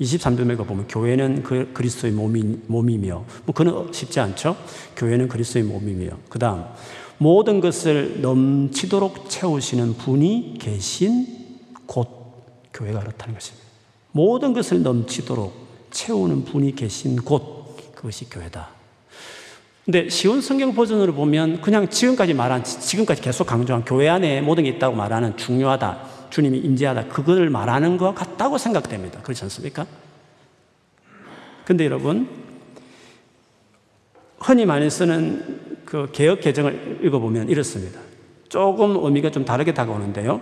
23절 0.00 0.50
읽어보면 0.54 0.88
교회는 0.88 1.42
그 1.42 1.70
그리스도의 1.74 2.12
몸이, 2.12 2.60
몸이며 2.66 3.24
뭐 3.44 3.54
그는 3.54 3.92
쉽지 3.92 4.18
않죠? 4.18 4.56
교회는 4.96 5.28
그리스도의 5.28 5.64
몸이며 5.66 6.16
그 6.28 6.38
다음 6.38 6.64
모든 7.18 7.60
것을 7.60 8.22
넘치도록 8.22 9.28
채우시는 9.28 9.94
분이 9.94 10.56
계신 10.58 11.26
곳 11.86 12.08
교회가 12.72 13.00
그렇다는 13.00 13.34
것입니다. 13.34 13.66
모든 14.12 14.54
것을 14.54 14.82
넘치도록 14.82 15.52
채우는 15.90 16.46
분이 16.46 16.74
계신 16.74 17.16
곳 17.16 17.94
그것이 17.94 18.30
교회다. 18.30 18.79
근데 19.84 20.08
쉬운 20.08 20.40
성경 20.40 20.74
버전으로 20.74 21.14
보면 21.14 21.60
그냥 21.60 21.88
지금까지 21.88 22.34
말한 22.34 22.64
지금까지 22.64 23.22
계속 23.22 23.44
강조한 23.44 23.84
교회 23.84 24.08
안에 24.08 24.40
모든 24.40 24.64
게 24.64 24.70
있다고 24.70 24.94
말하는 24.94 25.36
중요하다. 25.36 26.28
주님이 26.30 26.58
임재하다. 26.58 27.08
그걸 27.08 27.50
말하는 27.50 27.96
것 27.96 28.14
같다고 28.14 28.58
생각됩니다. 28.58 29.20
그렇지 29.20 29.42
않습니까? 29.44 29.86
근데 31.64 31.84
여러분 31.84 32.28
흔히 34.38 34.64
많이 34.64 34.88
쓰는 34.90 35.80
그 35.84 36.08
개혁 36.12 36.40
개정을 36.40 37.00
읽어보면 37.02 37.48
이렇습니다. 37.48 38.00
조금 38.48 38.96
의미가 39.04 39.30
좀 39.30 39.44
다르게 39.44 39.74
다가오는데요. 39.74 40.40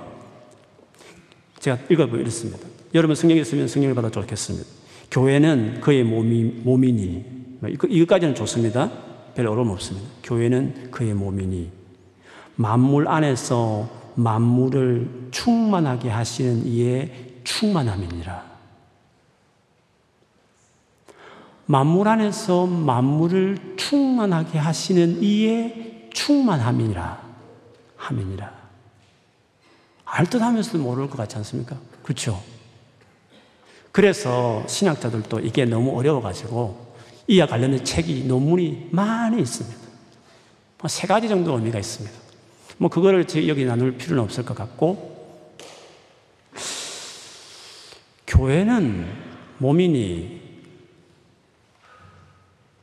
제가 1.58 1.78
읽어보면 1.88 2.20
이렇습니다. 2.20 2.58
여러분 2.94 3.14
성경 3.16 3.36
있으면 3.38 3.68
성경을 3.68 3.94
받아 3.94 4.10
좋겠습니다. 4.10 4.66
교회는 5.10 5.80
그의 5.80 6.04
몸이, 6.04 6.44
몸이니. 6.64 7.24
뭐 7.60 7.70
이거까지는 7.70 8.34
좋습니다. 8.34 9.07
별 9.38 9.46
어려움 9.46 9.70
없습니다. 9.70 10.08
교회는 10.24 10.90
그의 10.90 11.14
몸이니. 11.14 11.70
만물 12.56 13.06
안에서 13.06 13.88
만물을 14.16 15.28
충만하게 15.30 16.08
하시는 16.08 16.66
이의 16.66 17.36
충만함이니라. 17.44 18.44
만물 21.66 22.08
안에서 22.08 22.66
만물을 22.66 23.76
충만하게 23.76 24.58
하시는 24.58 25.22
이의 25.22 26.08
충만함이니라. 26.12 27.22
함이니라. 27.96 28.52
알듯 30.04 30.42
하면서도 30.42 30.78
모를 30.78 31.08
것 31.08 31.16
같지 31.16 31.36
않습니까? 31.36 31.76
그렇죠? 32.02 32.42
그래서 33.92 34.66
신학자들도 34.66 35.38
이게 35.38 35.64
너무 35.64 35.96
어려워가지고 35.96 36.87
이와 37.28 37.46
관련된 37.46 37.84
책이, 37.84 38.24
논문이 38.24 38.88
많이 38.90 39.40
있습니다. 39.40 39.78
뭐 40.78 40.88
세 40.88 41.06
가지 41.06 41.28
정도 41.28 41.54
의미가 41.56 41.78
있습니다. 41.78 42.16
뭐 42.78 42.88
그거를 42.88 43.26
여기 43.48 43.64
나눌 43.64 43.96
필요는 43.96 44.22
없을 44.22 44.44
것 44.44 44.56
같고, 44.56 45.16
교회는 48.26 49.06
몸이니 49.58 50.40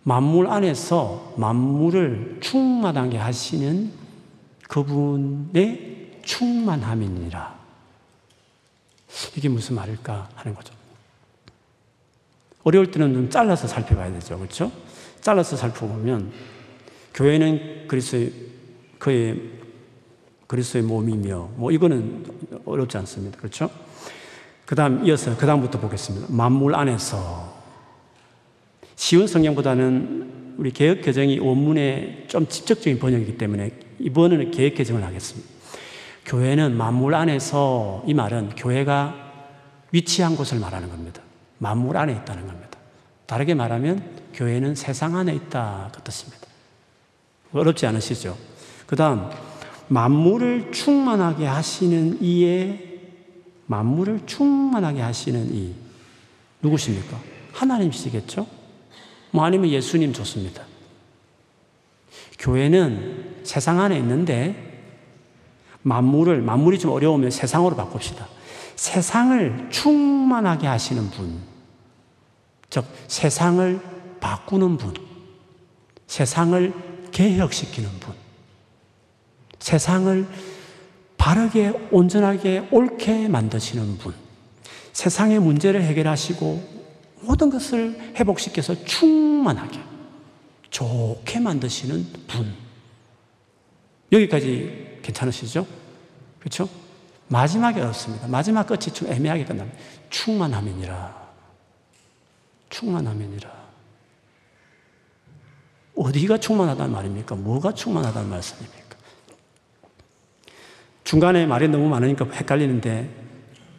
만물 0.04 0.48
안에서 0.48 1.34
만물을 1.38 2.38
충만하게 2.42 3.18
하시는 3.18 3.92
그분의 4.68 6.20
충만함이니라. 6.24 7.56
이게 9.36 9.50
무슨 9.50 9.76
말일까 9.76 10.30
하는 10.36 10.54
거죠. 10.54 10.74
어려울 12.66 12.92
때는 12.92 13.14
좀 13.14 13.30
잘라서 13.30 13.68
살펴봐야 13.68 14.12
되죠. 14.12 14.38
그렇죠? 14.38 14.72
잘라서 15.22 15.56
살펴보면 15.56 16.32
교회는 17.14 17.88
그리스도의 17.88 18.34
그의 18.98 19.40
그리스도의 20.48 20.84
몸이며 20.84 21.52
뭐 21.56 21.72
이거는 21.72 22.26
어렵지 22.66 22.98
않습니다. 22.98 23.38
그렇죠? 23.38 23.70
그다음 24.66 25.06
이어서 25.06 25.38
그다음부터 25.38 25.80
보겠습니다. 25.80 26.28
만물 26.30 26.76
안에서 26.76 27.56
쉬운 28.96 29.28
성경보다는 29.28 30.56
우리 30.58 30.72
개혁 30.72 31.02
개정이 31.02 31.38
원문의 31.40 32.26
좀 32.28 32.48
직접적인 32.48 32.98
번역이기 32.98 33.38
때문에 33.38 33.72
이번에는 34.00 34.50
개혁 34.52 34.74
개정을 34.74 35.04
하겠습니다. 35.04 35.48
교회는 36.26 36.76
만물 36.76 37.14
안에서 37.14 38.04
이 38.08 38.16
말은 38.16 38.56
교회가 38.56 39.16
위치한 39.92 40.36
곳을 40.36 40.60
말하는 40.60 40.90
겁니다. 40.90 41.22
만물 41.58 41.98
안에 41.98 42.14
있다는 42.14 42.48
겁니다. 42.48 42.78
다르게 43.26 43.54
말하면 43.54 44.04
교회는 44.34 44.76
세상 44.76 45.16
안에 45.16 45.34
있다 45.34 45.90
그 45.94 46.02
뜻입니다. 46.02 46.46
어렵지 47.54 47.86
않으시죠? 47.86 48.38
그 48.86 48.96
다음 48.96 49.30
만물을 49.88 50.72
충만하게 50.72 51.46
하시는 51.46 52.22
이에 52.22 53.02
만물을 53.68 54.26
충만하게 54.26 55.02
하시는 55.02 55.54
이 55.54 55.74
누구십니까? 56.62 57.20
하나님이시겠죠? 57.54 58.48
뭐 59.32 59.46
아니면 59.46 59.70
예수님 59.70 60.14
좋습니다. 60.14 60.64
교회는 62.40 63.42
세상 63.44 63.80
안에 63.80 63.98
있는데 63.98 64.66
만물을 65.82 66.42
만물이 66.42 66.80
좀 66.80 66.92
어려우면 66.92 67.32
세상으로 67.32 67.76
바꿉시다. 67.76 68.28
세상을 68.76 69.70
충만하게 69.72 70.68
하시는 70.68 71.10
분, 71.10 71.42
즉 72.70 72.86
세상을 73.08 73.80
바꾸는 74.20 74.78
분, 74.78 74.94
세상을 76.08 76.74
개혁시키는 77.12 77.90
분, 78.00 78.14
세상을 79.60 80.28
바르게 81.18 81.90
온전하게 81.92 82.68
옳게 82.72 83.28
만드시는 83.28 83.98
분, 83.98 84.14
세상의 84.94 85.40
문제를 85.40 85.82
해결하시고 85.84 86.76
모든 87.22 87.50
것을 87.50 88.14
회복시켜서 88.16 88.84
충만하게 88.86 89.80
좋게 90.70 91.40
만드시는 91.40 92.06
분. 92.28 92.54
여기까지 94.12 95.00
괜찮으시죠? 95.02 95.66
그렇죠? 96.40 96.70
마지막이 97.28 97.80
어렵습니다. 97.80 98.28
마지막 98.28 98.68
끝이 98.68 98.82
좀 98.94 99.12
애매하게 99.12 99.46
끝납니다. 99.46 99.78
충만함이니라. 100.10 101.26
충만함이니라. 102.70 103.66
어디가 105.96 106.38
충만하다는 106.38 106.92
말입니까? 106.92 107.36
뭐가 107.36 107.74
충만하다는 107.74 108.30
말씀입니까? 108.30 108.86
중간에 111.04 111.46
말이 111.46 111.68
너무 111.68 111.88
많으니까 111.88 112.26
헷갈리는데 112.26 113.10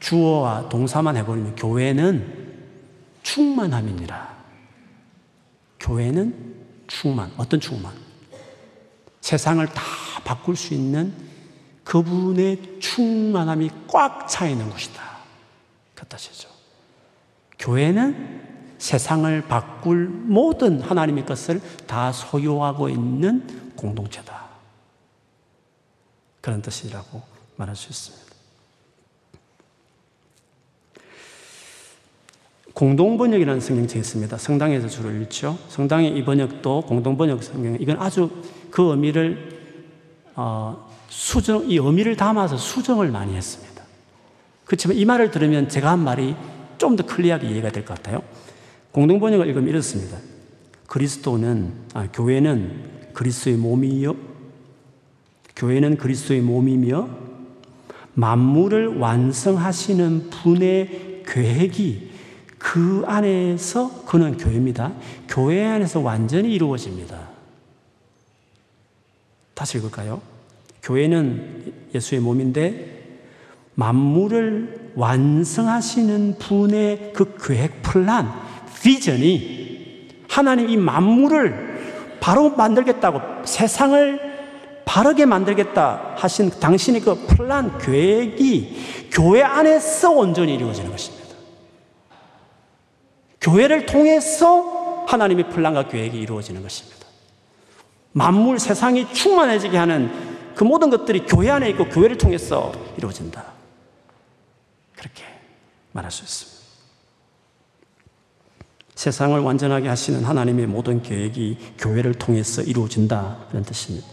주어와 0.00 0.68
동사만 0.68 1.16
해버리면 1.16 1.56
교회는 1.56 2.46
충만함이니라. 3.22 4.36
교회는 5.80 6.54
충만. 6.86 7.32
어떤 7.36 7.60
충만? 7.60 7.92
세상을 9.20 9.64
다 9.66 9.82
바꿀 10.24 10.56
수 10.56 10.74
있는 10.74 11.12
그분의 11.86 12.80
충만함이 12.80 13.70
꽉 13.86 14.26
차 14.28 14.48
있는 14.48 14.68
곳이다. 14.68 15.00
그 15.94 16.04
뜻이죠. 16.06 16.48
교회는 17.60 18.74
세상을 18.78 19.42
바꿀 19.42 20.08
모든 20.08 20.80
하나님의 20.80 21.24
것을 21.24 21.60
다 21.86 22.10
소유하고 22.10 22.88
있는 22.88 23.72
공동체다. 23.76 24.46
그런 26.40 26.60
뜻이라고 26.60 27.22
말할 27.54 27.76
수 27.76 27.88
있습니다. 27.88 28.26
공동번역이라는 32.74 33.60
성경책이 33.60 34.00
있습니다. 34.00 34.36
성당에서 34.36 34.88
주로 34.88 35.10
읽죠. 35.12 35.56
성당의 35.68 36.16
이 36.18 36.24
번역도 36.24 36.82
공동번역 36.82 37.44
성경, 37.44 37.76
이건 37.80 37.98
아주 37.98 38.28
그 38.70 38.90
의미를, 38.90 39.60
어, 40.34 40.85
수정, 41.16 41.70
이 41.70 41.78
의미를 41.78 42.14
담아서 42.14 42.58
수정을 42.58 43.10
많이 43.10 43.34
했습니다. 43.34 43.82
그렇지만 44.66 44.98
이 44.98 45.04
말을 45.06 45.30
들으면 45.30 45.66
제가 45.66 45.90
한 45.90 46.00
말이 46.00 46.36
좀 46.76 46.94
더 46.94 47.06
클리어하게 47.06 47.48
이해가 47.48 47.70
될 47.72 47.86
것 47.86 47.96
같아요. 47.96 48.22
공동번역을 48.92 49.46
읽으면 49.48 49.66
이렇습니다. 49.70 50.18
그리스도는, 50.86 51.72
아, 51.94 52.06
교회는 52.12 53.12
그리스도의 53.14 53.56
몸이요. 53.56 54.14
교회는 55.56 55.96
그리스도의 55.96 56.42
몸이며 56.42 57.08
만물을 58.12 58.98
완성하시는 58.98 60.28
분의 60.28 61.22
계획이 61.26 62.10
그 62.58 63.04
안에서 63.06 64.04
그는 64.04 64.36
교회입니다. 64.36 64.92
교회 65.28 65.64
안에서 65.64 66.00
완전히 66.00 66.52
이루어집니다. 66.52 67.30
다시 69.54 69.78
읽을까요? 69.78 70.35
교회는 70.86 71.72
예수의 71.94 72.20
몸인데 72.20 72.94
만물을 73.74 74.92
완성하시는 74.94 76.36
분의 76.38 77.12
그 77.12 77.36
계획 77.38 77.82
플란, 77.82 78.32
비전이 78.82 80.08
하나님 80.28 80.70
이 80.70 80.76
만물을 80.76 82.18
바로 82.20 82.50
만들겠다고 82.50 83.44
세상을 83.44 84.36
바르게 84.84 85.26
만들겠다 85.26 86.14
하신 86.16 86.50
당신의 86.50 87.00
그 87.00 87.26
플란 87.26 87.76
계획이 87.78 89.08
교회 89.10 89.42
안에서 89.42 90.12
온전히 90.12 90.54
이루어지는 90.54 90.90
것입니다. 90.90 91.26
교회를 93.40 93.86
통해서 93.86 95.04
하나님의 95.08 95.50
플란과 95.50 95.88
계획이 95.88 96.18
이루어지는 96.18 96.62
것입니다. 96.62 97.06
만물 98.12 98.58
세상이 98.58 99.12
충만해지게 99.12 99.76
하는 99.76 100.35
그 100.56 100.64
모든 100.64 100.88
것들이 100.88 101.26
교회 101.26 101.50
안에 101.50 101.68
있고 101.70 101.84
교회를 101.84 102.16
통해서 102.16 102.72
이루어진다. 102.96 103.44
그렇게 104.96 105.22
말할 105.92 106.10
수 106.10 106.24
있습니다. 106.24 106.56
세상을 108.94 109.38
완전하게 109.38 109.88
하시는 109.88 110.24
하나님의 110.24 110.66
모든 110.66 111.02
계획이 111.02 111.58
교회를 111.78 112.14
통해서 112.14 112.62
이루어진다는 112.62 113.62
뜻입니다. 113.66 114.08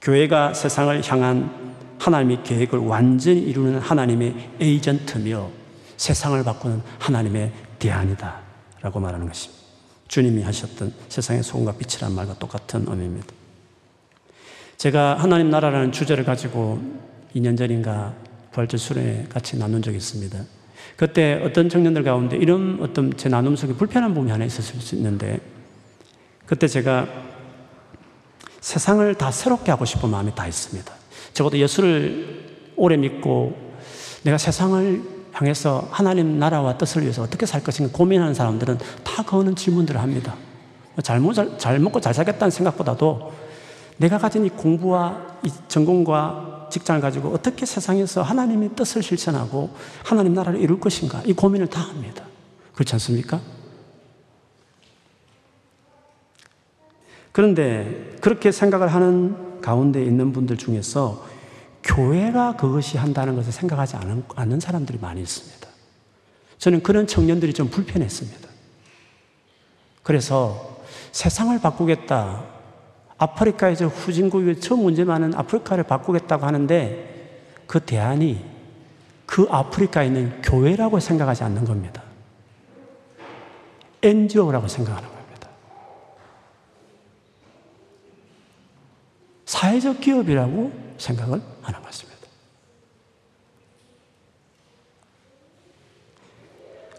교회가 0.00 0.54
세상을 0.54 1.02
향한 1.06 1.76
하나님의 1.98 2.42
계획을 2.42 2.78
완전히 2.78 3.40
이루는 3.40 3.78
하나님의 3.78 4.52
에이전트며 4.58 5.50
세상을 5.98 6.42
바꾸는 6.44 6.80
하나님의 6.98 7.52
대안이다. 7.78 8.40
라고 8.80 9.00
말하는 9.00 9.26
것입니다. 9.26 9.62
주님이 10.08 10.42
하셨던 10.42 10.94
세상의 11.10 11.42
소금과 11.42 11.72
빛이란 11.72 12.14
말과 12.14 12.34
똑같은 12.38 12.86
의미입니다. 12.88 13.35
제가 14.76 15.16
하나님 15.18 15.50
나라라는 15.50 15.92
주제를 15.92 16.24
가지고 16.24 16.80
2년 17.34 17.56
전인가 17.56 18.14
부활절 18.52 18.78
수련회 18.78 19.26
같이 19.28 19.58
나눈 19.58 19.82
적이 19.82 19.96
있습니다. 19.96 20.38
그때 20.96 21.40
어떤 21.44 21.68
청년들 21.68 22.04
가운데 22.04 22.36
이런 22.36 22.78
어떤 22.80 23.14
제 23.16 23.28
나눔 23.28 23.56
속에 23.56 23.74
불편한 23.74 24.14
부분이 24.14 24.30
하나 24.30 24.44
있었을 24.44 24.80
수 24.80 24.94
있는데 24.94 25.40
그때 26.46 26.68
제가 26.68 27.06
세상을 28.60 29.14
다 29.14 29.30
새롭게 29.30 29.70
하고 29.70 29.84
싶은 29.84 30.10
마음이 30.10 30.34
다 30.34 30.46
있습니다. 30.46 30.92
적어도 31.32 31.58
예수를 31.58 32.72
오래 32.76 32.96
믿고 32.96 33.56
내가 34.22 34.38
세상을 34.38 35.02
향해서 35.32 35.88
하나님 35.90 36.38
나라와 36.38 36.78
뜻을 36.78 37.02
위해서 37.02 37.22
어떻게 37.22 37.46
살 37.46 37.62
것인가 37.62 37.92
고민하는 37.96 38.32
사람들은 38.34 38.78
다 39.04 39.22
그거는 39.22 39.54
질문들을 39.54 40.00
합니다. 40.00 40.34
잘, 41.02 41.22
잘, 41.34 41.58
잘 41.58 41.78
먹고 41.78 42.00
잘 42.00 42.14
살겠다는 42.14 42.50
생각보다도 42.50 43.32
내가 43.98 44.18
가진 44.18 44.44
이 44.44 44.50
공부와 44.50 45.38
이 45.42 45.50
전공과 45.68 46.68
직장을 46.70 47.00
가지고 47.00 47.30
어떻게 47.30 47.64
세상에서 47.64 48.22
하나님의 48.22 48.70
뜻을 48.76 49.02
실천하고 49.02 49.70
하나님 50.04 50.34
나라를 50.34 50.60
이룰 50.60 50.80
것인가 50.80 51.22
이 51.24 51.32
고민을 51.32 51.68
다 51.68 51.80
합니다. 51.80 52.24
그렇지 52.74 52.94
않습니까? 52.94 53.40
그런데 57.32 58.16
그렇게 58.20 58.50
생각을 58.50 58.88
하는 58.88 59.60
가운데 59.60 60.02
있는 60.02 60.32
분들 60.32 60.56
중에서 60.56 61.26
교회가 61.82 62.56
그것이 62.56 62.98
한다는 62.98 63.36
것을 63.36 63.52
생각하지 63.52 63.96
않은, 63.96 64.24
않는 64.34 64.60
사람들이 64.60 64.98
많이 64.98 65.22
있습니다. 65.22 65.68
저는 66.58 66.82
그런 66.82 67.06
청년들이 67.06 67.52
좀 67.52 67.68
불편했습니다. 67.68 68.48
그래서 70.02 70.80
세상을 71.12 71.58
바꾸겠다. 71.60 72.55
아프리카에서 73.18 73.86
후진국이 73.86 74.60
저 74.60 74.76
문제 74.76 75.04
많은 75.04 75.34
아프리카를 75.34 75.84
바꾸겠다고 75.84 76.44
하는데 76.44 77.38
그 77.66 77.80
대안이 77.80 78.44
그 79.24 79.46
아프리카에 79.50 80.06
있는 80.06 80.42
교회라고 80.42 81.00
생각하지 81.00 81.44
않는 81.44 81.64
겁니다. 81.64 82.02
NGO라고 84.02 84.68
생각하는 84.68 85.08
거예요. 85.08 85.16
사회적 89.46 90.00
기업이라고 90.00 90.72
생각을 90.98 91.40
하는 91.62 91.82
것입니다. 91.82 92.20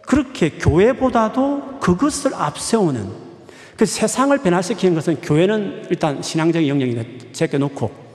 그렇게 0.02 0.58
교회보다도 0.58 1.80
그것을 1.80 2.34
앞세우는 2.34 3.27
그 3.78 3.86
세상을 3.86 4.36
변화시키는 4.40 4.96
것은 4.96 5.22
교회는 5.22 5.86
일단 5.92 6.22
신앙적인 6.22 6.68
영역이 6.68 7.32
제껴놓고 7.32 8.08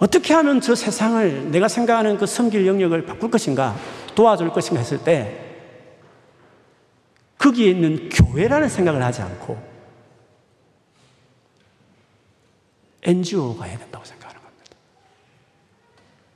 어떻게 0.00 0.34
하면 0.34 0.60
저 0.60 0.74
세상을 0.74 1.52
내가 1.52 1.68
생각하는 1.68 2.18
그 2.18 2.26
섬길 2.26 2.66
영역을 2.66 3.06
바꿀 3.06 3.30
것인가 3.30 3.76
도와줄 4.16 4.50
것인가 4.50 4.80
했을 4.80 4.98
때 5.04 5.46
거기에 7.38 7.70
있는 7.70 8.08
교회라는 8.08 8.68
생각을 8.68 9.02
하지 9.02 9.22
않고 9.22 9.70
NGO가 13.02 13.64
해야 13.64 13.78
된다고 13.78 14.04
생각하는 14.04 14.42
겁니다. 14.42 14.76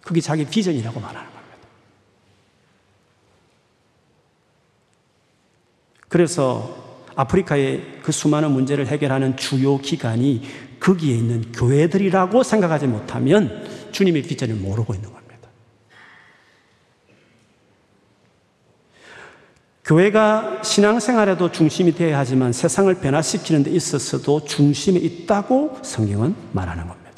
그게 0.02 0.20
자기 0.20 0.44
비전이라고 0.44 1.00
말하는 1.00 1.30
겁니다. 1.30 1.58
그래서 6.08 6.83
아프리카의 7.16 8.00
그 8.02 8.12
수많은 8.12 8.50
문제를 8.50 8.86
해결하는 8.86 9.36
주요 9.36 9.78
기관이 9.78 10.42
거기에 10.80 11.16
있는 11.16 11.52
교회들이라고 11.52 12.42
생각하지 12.42 12.86
못하면 12.86 13.64
주님의 13.92 14.22
비전을 14.22 14.56
모르고 14.56 14.94
있는 14.94 15.08
겁니다. 15.08 15.24
교회가 19.84 20.62
신앙생활에도 20.62 21.52
중심이 21.52 21.92
되어야 21.92 22.18
하지만 22.18 22.52
세상을 22.52 22.92
변화시키는 22.94 23.64
데 23.64 23.70
있어서도 23.70 24.44
중심에 24.46 24.98
있다고 24.98 25.78
성경은 25.82 26.34
말하는 26.52 26.88
겁니다. 26.88 27.10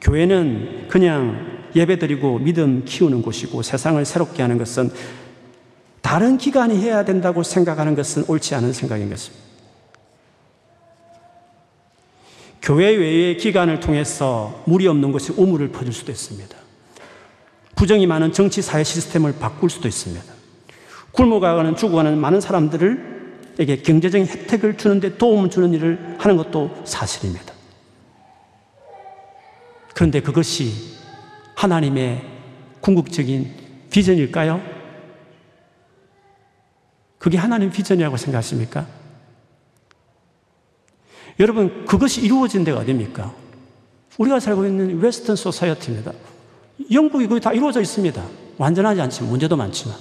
교회는 0.00 0.88
그냥 0.88 1.64
예배드리고 1.76 2.40
믿음 2.40 2.84
키우는 2.84 3.22
곳이고 3.22 3.62
세상을 3.62 4.04
새롭게 4.04 4.42
하는 4.42 4.58
것은 4.58 4.90
다른 6.06 6.38
기관이 6.38 6.80
해야 6.80 7.04
된다고 7.04 7.42
생각하는 7.42 7.96
것은 7.96 8.26
옳지 8.28 8.54
않은 8.54 8.72
생각인 8.72 9.10
것입니다. 9.10 9.44
교회 12.62 12.94
외의 12.94 13.36
기관을 13.36 13.80
통해서 13.80 14.62
물이 14.66 14.86
없는 14.86 15.10
것이 15.10 15.32
우물을 15.36 15.72
퍼줄 15.72 15.92
수도 15.92 16.12
있습니다. 16.12 16.56
부정이 17.74 18.06
많은 18.06 18.32
정치 18.32 18.62
사회 18.62 18.84
시스템을 18.84 19.34
바꿀 19.40 19.68
수도 19.68 19.88
있습니다. 19.88 20.22
굶어가는 21.10 21.74
죽어가는 21.74 22.16
많은 22.16 22.40
사람들에게 22.40 23.82
경제적인 23.84 24.28
혜택을 24.28 24.76
주는데 24.76 25.18
도움을 25.18 25.50
주는 25.50 25.74
일을 25.74 26.18
하는 26.20 26.36
것도 26.36 26.82
사실입니다. 26.84 27.52
그런데 29.92 30.20
그것이 30.20 30.70
하나님의 31.56 32.22
궁극적인 32.80 33.50
비전일까요? 33.90 34.75
그게 37.18 37.38
하나님 37.38 37.70
비전이라고 37.70 38.16
생각하십니까? 38.16 38.86
여러분, 41.38 41.84
그것이 41.86 42.22
이루어진 42.22 42.64
데가 42.64 42.80
어디입니까? 42.80 43.34
우리가 44.18 44.40
살고 44.40 44.66
있는 44.66 45.00
웨스턴 45.00 45.36
소사이어티입니다. 45.36 46.12
영국이 46.90 47.26
거의 47.26 47.40
다 47.40 47.52
이루어져 47.52 47.80
있습니다. 47.80 48.22
완전하지 48.58 49.00
않지만, 49.00 49.30
문제도 49.30 49.54
많지만. 49.56 49.96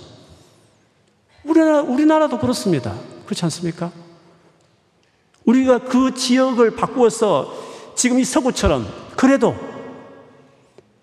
우리나라, 1.44 1.82
우리나라도 1.82 2.40
그렇습니다. 2.40 2.96
그렇지 3.26 3.44
않습니까? 3.46 3.92
우리가 5.46 5.80
그 5.80 6.14
지역을 6.14 6.76
바꾸어서 6.76 7.54
지금 7.96 8.20
이 8.20 8.26
서구처럼 8.26 8.88
그래도 9.16 9.56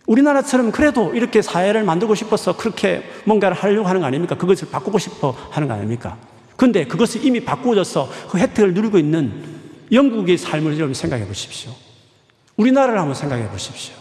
우리나라처럼 0.07 0.73
그래도 0.73 1.15
이렇게 1.15 1.43
사회를 1.43 1.85
만들고 1.85 2.15
싶어서 2.15 2.57
그렇게 2.57 3.05
뭔가를 3.25 3.57
하려고 3.57 3.89
하는 3.89 4.01
거 4.01 4.07
아닙니까? 4.07 4.37
그것을 4.37 4.69
바꾸고 4.71 4.99
싶어 4.99 5.35
하는 5.51 5.69
거 5.69 5.75
아닙니까? 5.75 6.19
근데 6.57 6.87
그것이 6.87 7.21
이미 7.23 7.41
바꾸어져서 7.41 8.11
그 8.31 8.39
혜택을 8.39 8.75
누리고 8.75 8.99
있는 8.99 9.43
영국의 9.91 10.39
삶을 10.39 10.77
여러분 10.77 10.95
생각해 10.95 11.27
보십시오. 11.27 11.73
우리나라를 12.57 12.99
한번 12.99 13.15
생각해 13.15 13.49
보십시오. 13.49 13.95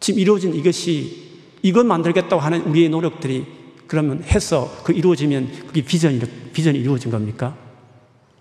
지금 0.00 0.20
이루어진 0.20 0.54
이것이 0.54 1.28
이것 1.62 1.84
만들겠다고 1.84 2.40
하는 2.40 2.62
우리의 2.62 2.88
노력들이 2.88 3.46
그러면 3.86 4.22
해서 4.22 4.70
그 4.84 4.92
이루어지면 4.92 5.66
그게 5.66 5.82
비전이, 5.82 6.20
비전이 6.52 6.78
이루어진 6.78 7.10
겁니까? 7.10 7.56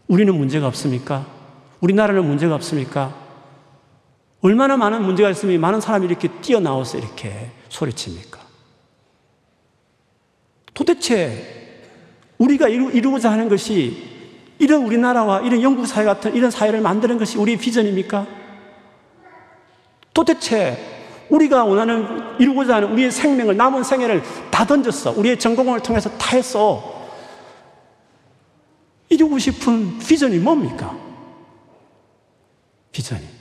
우리는 0.08 0.36
문제가 0.36 0.67
없습니까? 0.67 1.26
우리나라는 1.80 2.26
문제가 2.26 2.56
없습니까? 2.56 3.27
얼마나 4.41 4.78
많은 4.78 5.04
문제가 5.04 5.30
있으면 5.30 5.60
많은 5.60 5.82
사람이 5.82 6.06
이렇게 6.06 6.28
뛰어나와서 6.41 6.97
이렇게 6.97 7.52
소리칩니까? 7.69 8.39
도대체 10.73 11.58
우리가 12.38 12.67
이루, 12.67 13.12
고자 13.12 13.32
하는 13.32 13.50
것이 13.50 14.15
이런 14.60 14.84
우리나라와 14.84 15.41
이런 15.41 15.62
영국 15.62 15.88
사회 15.88 16.06
같은 16.06 16.36
이런 16.36 16.52
사회를 16.52 16.82
만드는 16.82 17.17
것이 17.17 17.38
우리의 17.38 17.58
비전입니까? 17.58 18.28
도대체 20.13 20.78
우리가 21.30 21.65
원하는 21.65 22.39
이루고자 22.39 22.76
하는 22.76 22.91
우리의 22.91 23.12
생명을 23.12 23.58
남은 23.58 23.84
생애를 23.84 24.23
다 24.50 24.65
던졌어. 24.65 25.12
우리의 25.12 25.39
전공을 25.39 25.82
통해서 25.82 26.10
다 26.17 26.36
했어. 26.36 27.10
이루고 29.10 29.39
싶은 29.39 30.00
비전이 30.00 30.38
뭡니까? 30.39 30.95
비전이. 32.91 33.37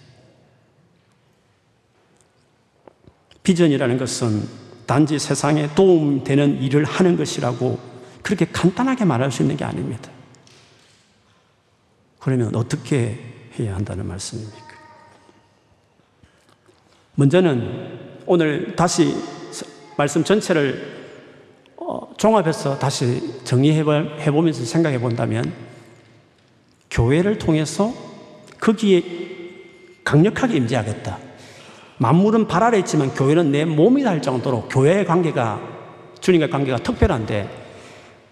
비전이라는 3.46 3.96
것은 3.96 4.42
단지 4.86 5.20
세상에 5.20 5.72
도움되는 5.76 6.62
일을 6.62 6.82
하는 6.82 7.16
것이라고 7.16 7.78
그렇게 8.20 8.44
간단하게 8.44 9.04
말할 9.04 9.30
수 9.30 9.42
있는 9.42 9.56
게 9.56 9.64
아닙니다. 9.64 10.10
그러면 12.18 12.56
어떻게 12.56 13.20
해야 13.56 13.76
한다는 13.76 14.04
말씀입니까? 14.08 14.66
먼저는 17.14 18.24
오늘 18.26 18.74
다시 18.74 19.14
말씀 19.96 20.24
전체를 20.24 21.06
어, 21.76 22.12
종합해서 22.16 22.80
다시 22.80 23.44
정리해보면서 23.44 24.64
생각해 24.64 24.98
본다면 24.98 25.52
교회를 26.90 27.38
통해서 27.38 27.94
거기에 28.58 29.04
강력하게 30.02 30.56
임재하겠다. 30.56 31.25
만물은 31.98 32.46
발 32.46 32.62
아래 32.62 32.78
있지만 32.78 33.12
교회는 33.14 33.52
내 33.52 33.64
몸이 33.64 34.02
될 34.02 34.20
정도로 34.20 34.68
교회의 34.68 35.04
관계가 35.06 35.60
주님과의 36.20 36.50
관계가 36.50 36.78
특별한데 36.78 37.48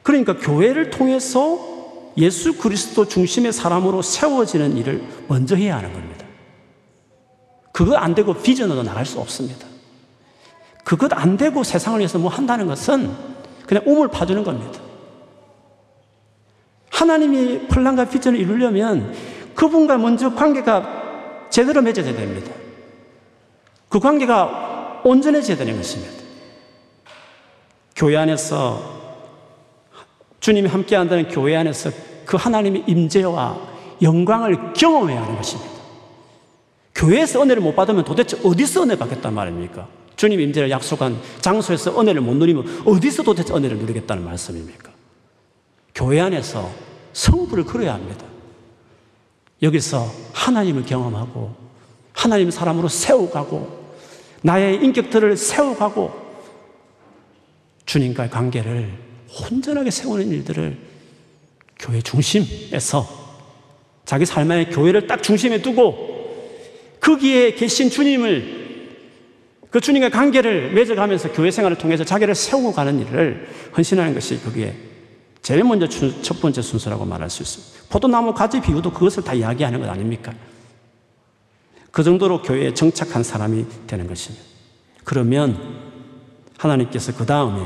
그러니까 0.03 0.37
교회를 0.37 0.91
통해서 0.91 1.59
예수 2.17 2.59
그리스도 2.59 3.07
중심의 3.07 3.53
사람으로 3.53 4.03
세워지는 4.03 4.77
일을 4.77 5.03
먼저 5.29 5.57
해야 5.57 5.79
하는 5.79 5.93
겁니다. 5.93 6.27
그거 7.73 7.97
안 7.97 8.15
되고 8.15 8.35
비전으로 8.35 8.83
나갈 8.83 9.05
수 9.05 9.19
없습니다. 9.19 9.67
그것 10.85 11.13
안 11.13 11.37
되고 11.37 11.65
세상을 11.65 11.99
위해서 11.99 12.19
뭐 12.19 12.31
한다는 12.31 12.67
것은 12.67 13.11
그냥 13.67 13.83
우물 13.87 14.09
파주는 14.09 14.45
겁니다. 14.45 14.81
하나님이 16.91 17.67
플란과 17.67 18.05
비전을 18.05 18.39
이루려면 18.39 19.15
그분과 19.55 19.99
먼저 19.99 20.35
관계가 20.35 21.49
제대로 21.51 21.83
맺어져야 21.83 22.15
됩니다. 22.15 22.53
그 23.95 24.01
관계가 24.01 25.03
온전해져야 25.05 25.57
되는 25.57 25.77
것입니다. 25.77 26.13
교회 27.95 28.17
안에서 28.17 28.83
주님이 30.41 30.69
함께 30.69 30.97
한다는 30.97 31.29
교회 31.29 31.55
안에서 31.55 31.93
그 32.25 32.37
하나님의 32.37 32.83
임재와 32.89 33.57
영광을 34.03 34.73
경험해야 34.73 35.23
하는 35.23 35.37
것입니다. 35.37 35.71
교회에서 36.97 37.41
은혜를 37.41 37.63
못 37.63 37.77
받으면 37.77 38.03
도대체 38.03 38.37
어디서 38.43 38.83
은혜 38.83 38.99
받겠단 38.99 39.33
말입니까? 39.33 39.87
주님 40.17 40.41
임재를 40.41 40.73
약속한 40.73 41.17
장소에서 41.41 42.01
은혜를 42.01 42.21
못 42.21 42.35
누리면 42.35 42.83
어디서 42.87 43.23
도대체 43.23 43.55
은혜를 43.55 43.79
누리겠다는 43.79 44.25
말씀입니까? 44.25 44.91
교회 45.95 46.19
안에서 46.19 46.69
성부를 47.13 47.63
걸어야 47.63 47.95
합니다. 47.95 48.27
여기서 49.63 50.11
하나님을 50.33 50.85
경험하고 50.85 51.55
하나님 52.13 52.51
사람으로 52.51 52.89
세워가고 52.89 53.84
나의 54.45 54.77
인격들을 54.85 55.39
세워가고 55.39 56.13
주님과의 57.87 58.29
관계를 58.29 58.93
온전하게 59.51 59.91
세우는 59.91 60.29
일들을 60.29 60.77
교회 61.79 62.03
중심에서 62.03 63.25
자기 64.05 64.27
삶의 64.27 64.71
교회를 64.71 65.07
딱 65.07 65.23
중심에 65.23 65.63
두고 65.63 66.13
거기에 67.01 67.55
계신 67.55 67.89
주님을 67.89 68.65
그 69.71 69.81
주님과 69.81 70.11
관계를 70.11 70.73
맺어가면서 70.73 71.33
교회 71.33 71.51
생활을 71.51 71.79
통해서 71.79 72.05
자기를 72.05 72.35
세우고 72.35 72.73
가는 72.73 73.01
일을 73.01 73.49
헌신하는 73.77 74.13
것이 74.13 74.43
거기에 74.43 74.75
제일 75.41 75.65
먼저 75.65 75.89
첫 75.89 76.41
번째 76.41 76.61
순서라고 76.61 77.07
말할 77.07 77.31
수 77.31 77.43
있습니다. 77.43 77.87
포도나무 77.89 78.35
가지 78.35 78.61
비유도 78.61 78.93
그것을 78.93 79.25
다 79.25 79.33
이야기하는 79.33 79.81
것 79.81 79.89
아닙니까? 79.89 80.35
그 81.95 82.03
정도로 82.03 82.43
교회에 82.43 82.75
정착한 82.75 83.23
사람이 83.23 83.67
되는 83.87 84.09
것입니다. 84.09 84.45
그러면 85.05 85.57
하나님께서 86.59 87.15
그 87.15 87.25
다음에 87.25 87.65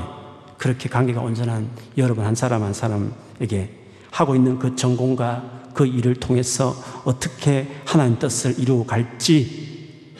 그렇게 0.58 0.90
관계가 0.90 1.22
온전한 1.22 1.70
여러분 1.96 2.26
한 2.26 2.34
사람 2.34 2.62
한 2.62 2.74
사람에게 2.74 3.70
하고 4.10 4.36
있는 4.36 4.58
그 4.58 4.76
전공과 4.76 5.70
그 5.72 5.86
일을 5.86 6.16
통해서 6.16 6.74
어떻게 7.06 7.68
하나님 7.86 8.18
뜻을 8.18 8.58
이루어 8.58 8.84
갈지 8.84 10.12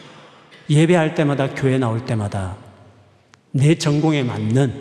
예배할 0.71 1.13
때마다 1.13 1.53
교회 1.53 1.77
나올 1.77 2.03
때마다 2.03 2.57
내 3.51 3.75
전공에 3.75 4.23
맞는 4.23 4.73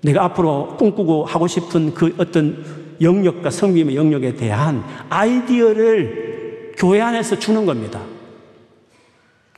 내가 0.00 0.24
앞으로 0.24 0.78
꿈꾸고 0.78 1.26
하고 1.26 1.46
싶은 1.46 1.92
그 1.92 2.14
어떤 2.16 2.64
영역과 3.02 3.50
성님의 3.50 3.96
영역에 3.96 4.34
대한 4.34 4.82
아이디어를 5.10 6.72
교회 6.78 7.02
안에서 7.02 7.38
주는 7.38 7.66
겁니다. 7.66 8.15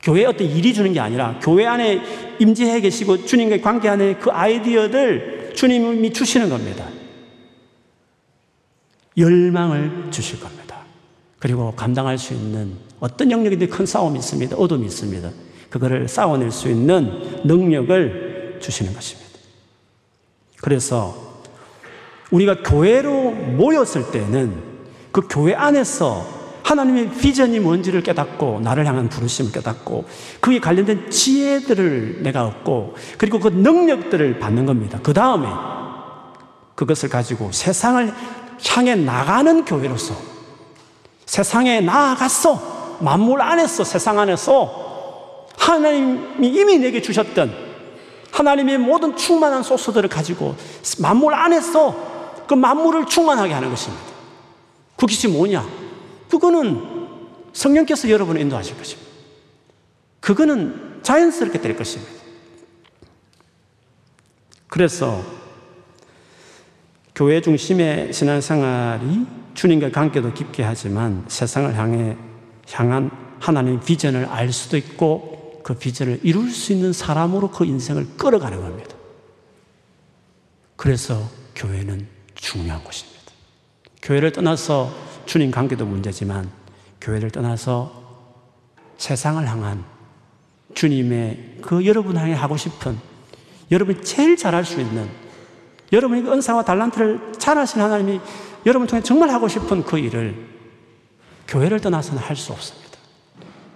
교회 0.01 0.25
어떤 0.25 0.47
일이 0.47 0.73
주는 0.73 0.93
게 0.93 0.99
아니라 0.99 1.39
교회 1.41 1.65
안에 1.65 2.01
임재해 2.39 2.81
계시고 2.81 3.25
주님과의 3.25 3.61
관계 3.61 3.89
안에 3.89 4.15
그 4.15 4.31
아이디어를 4.31 5.51
주님이 5.55 6.13
주시는 6.13 6.49
겁니다. 6.49 6.87
열망을 9.17 10.07
주실 10.11 10.39
겁니다. 10.39 10.77
그리고 11.39 11.73
감당할 11.75 12.17
수 12.17 12.33
있는 12.33 12.73
어떤 12.99 13.31
영역이든 13.31 13.69
큰 13.69 13.85
싸움이 13.85 14.19
있습니다. 14.19 14.55
어둠이 14.55 14.85
있습니다. 14.85 15.29
그거를 15.69 16.07
싸워낼 16.07 16.51
수 16.51 16.69
있는 16.69 17.41
능력을 17.43 18.59
주시는 18.61 18.93
것입니다. 18.93 19.29
그래서 20.61 21.43
우리가 22.31 22.63
교회로 22.63 23.31
모였을 23.31 24.11
때는 24.11 24.61
그 25.11 25.21
교회 25.29 25.53
안에서 25.53 26.38
하나님의 26.69 27.09
비전이 27.09 27.59
뭔지를 27.59 28.03
깨닫고 28.03 28.59
나를 28.61 28.85
향한 28.85 29.09
부르심을 29.09 29.51
깨닫고 29.51 30.05
그에 30.39 30.59
관련된 30.59 31.09
지혜들을 31.09 32.19
내가 32.21 32.45
얻고 32.45 32.95
그리고 33.17 33.39
그 33.39 33.47
능력들을 33.47 34.37
받는 34.37 34.67
겁니다. 34.67 34.99
그 35.01 35.11
다음에 35.11 35.47
그것을 36.75 37.09
가지고 37.09 37.51
세상을 37.51 38.13
향해 38.67 38.93
나가는 38.93 39.65
교회로서 39.65 40.13
세상에 41.25 41.81
나아갔어. 41.81 42.97
만물 43.01 43.41
안에서, 43.41 43.83
세상 43.83 44.19
안에서 44.19 45.47
하나님이 45.57 46.49
이미 46.49 46.77
내게 46.77 47.01
주셨던 47.01 47.55
하나님의 48.31 48.77
모든 48.77 49.15
충만한 49.15 49.63
소스들을 49.63 50.07
가지고 50.09 50.55
만물 50.99 51.33
안에서 51.33 51.95
그 52.47 52.53
만물을 52.53 53.07
충만하게 53.07 53.53
하는 53.53 53.69
것입니다. 53.69 54.03
그것이 54.97 55.29
뭐냐? 55.29 55.78
그거는 56.29 57.07
성령께서 57.53 58.09
여러분을 58.09 58.41
인도하실 58.41 58.77
것입니다. 58.77 59.09
그거는 60.19 60.99
자연스럽게 61.01 61.59
될 61.59 61.75
것입니다. 61.75 62.11
그래서 64.67 65.23
교회 67.15 67.41
중심의 67.41 68.13
신앙생활이 68.13 69.25
주님과 69.55 69.91
관계도 69.91 70.33
깊게 70.33 70.63
하지만 70.63 71.25
세상을 71.27 71.75
향해 71.75 72.15
향한 72.71 73.09
하나님의 73.39 73.81
비전을 73.81 74.25
알 74.25 74.53
수도 74.53 74.77
있고 74.77 75.61
그 75.63 75.73
비전을 75.73 76.21
이룰 76.23 76.49
수 76.51 76.71
있는 76.71 76.93
사람으로 76.93 77.49
그 77.49 77.65
인생을 77.65 78.07
끌어가는 78.17 78.61
겁니다. 78.61 78.95
그래서 80.75 81.29
교회는 81.55 82.07
중요한 82.35 82.81
곳입니다. 82.83 83.19
교회를 84.01 84.31
떠나서 84.31 85.08
주님 85.29 85.51
관계도 85.51 85.85
문제지만 85.85 86.49
교회를 86.99 87.29
떠나서 87.29 87.93
세상을 88.97 89.47
향한 89.47 89.85
주님의 90.73 91.59
그 91.61 91.85
여러분 91.85 92.17
향해 92.17 92.33
하고 92.33 92.57
싶은 92.57 92.97
여러분이 93.69 94.01
제일 94.01 94.35
잘할 94.35 94.65
수 94.65 94.81
있는 94.81 95.07
여러분이 95.91 96.23
그 96.23 96.31
은사와 96.31 96.65
달란트를 96.65 97.33
잘하신 97.37 97.79
하나님이 97.79 98.19
여러분 98.65 98.87
통해 98.87 99.03
정말 99.03 99.29
하고 99.29 99.47
싶은 99.47 99.83
그 99.83 99.99
일을 99.99 100.47
교회를 101.47 101.79
떠나서는 101.79 102.19
할 102.23 102.35
수 102.35 102.51
없습니다. 102.51 102.97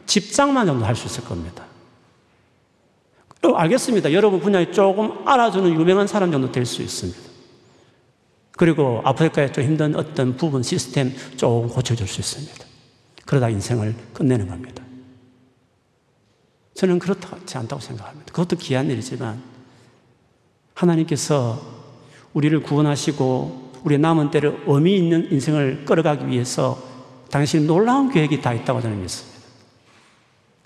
집장만 0.08 0.66
정도 0.66 0.86
할 0.86 0.96
수 0.96 1.06
있을 1.06 1.24
겁니다. 1.24 1.66
어, 3.44 3.54
알겠습니다. 3.54 4.12
여러분 4.12 4.40
분야에 4.40 4.72
조금 4.72 5.28
알아주는 5.28 5.72
유명한 5.72 6.08
사람 6.08 6.32
정도 6.32 6.52
될 6.52 6.66
수 6.66 6.82
있습니다. 6.82 7.33
그리고 8.64 9.02
아프리카에 9.04 9.52
좀 9.52 9.62
힘든 9.66 9.94
어떤 9.94 10.38
부분 10.38 10.64
시스템 10.64 11.14
조금 11.36 11.68
고쳐줄 11.68 12.08
수 12.08 12.22
있습니다. 12.22 12.66
그러다 13.26 13.50
인생을 13.50 13.94
끝내는 14.14 14.48
겁니다. 14.48 14.82
저는 16.74 16.98
그렇지 16.98 17.58
않다고 17.58 17.82
생각합니다. 17.82 18.32
그것도 18.32 18.56
귀한 18.56 18.90
일이지만 18.90 19.44
하나님께서 20.76 21.62
우리를 22.32 22.64
구원하시고 22.64 23.74
우리의 23.84 24.00
남은 24.00 24.32
때를 24.32 24.64
의미 24.66 24.96
있는 24.96 25.30
인생을 25.30 25.84
끌어가기 25.84 26.30
위해서 26.30 26.82
당신 27.30 27.68
놀라운 27.68 28.14
계획이 28.14 28.40
다 28.40 28.54
있다고 28.54 28.80
저는 28.80 29.02
믿습니다. 29.02 29.40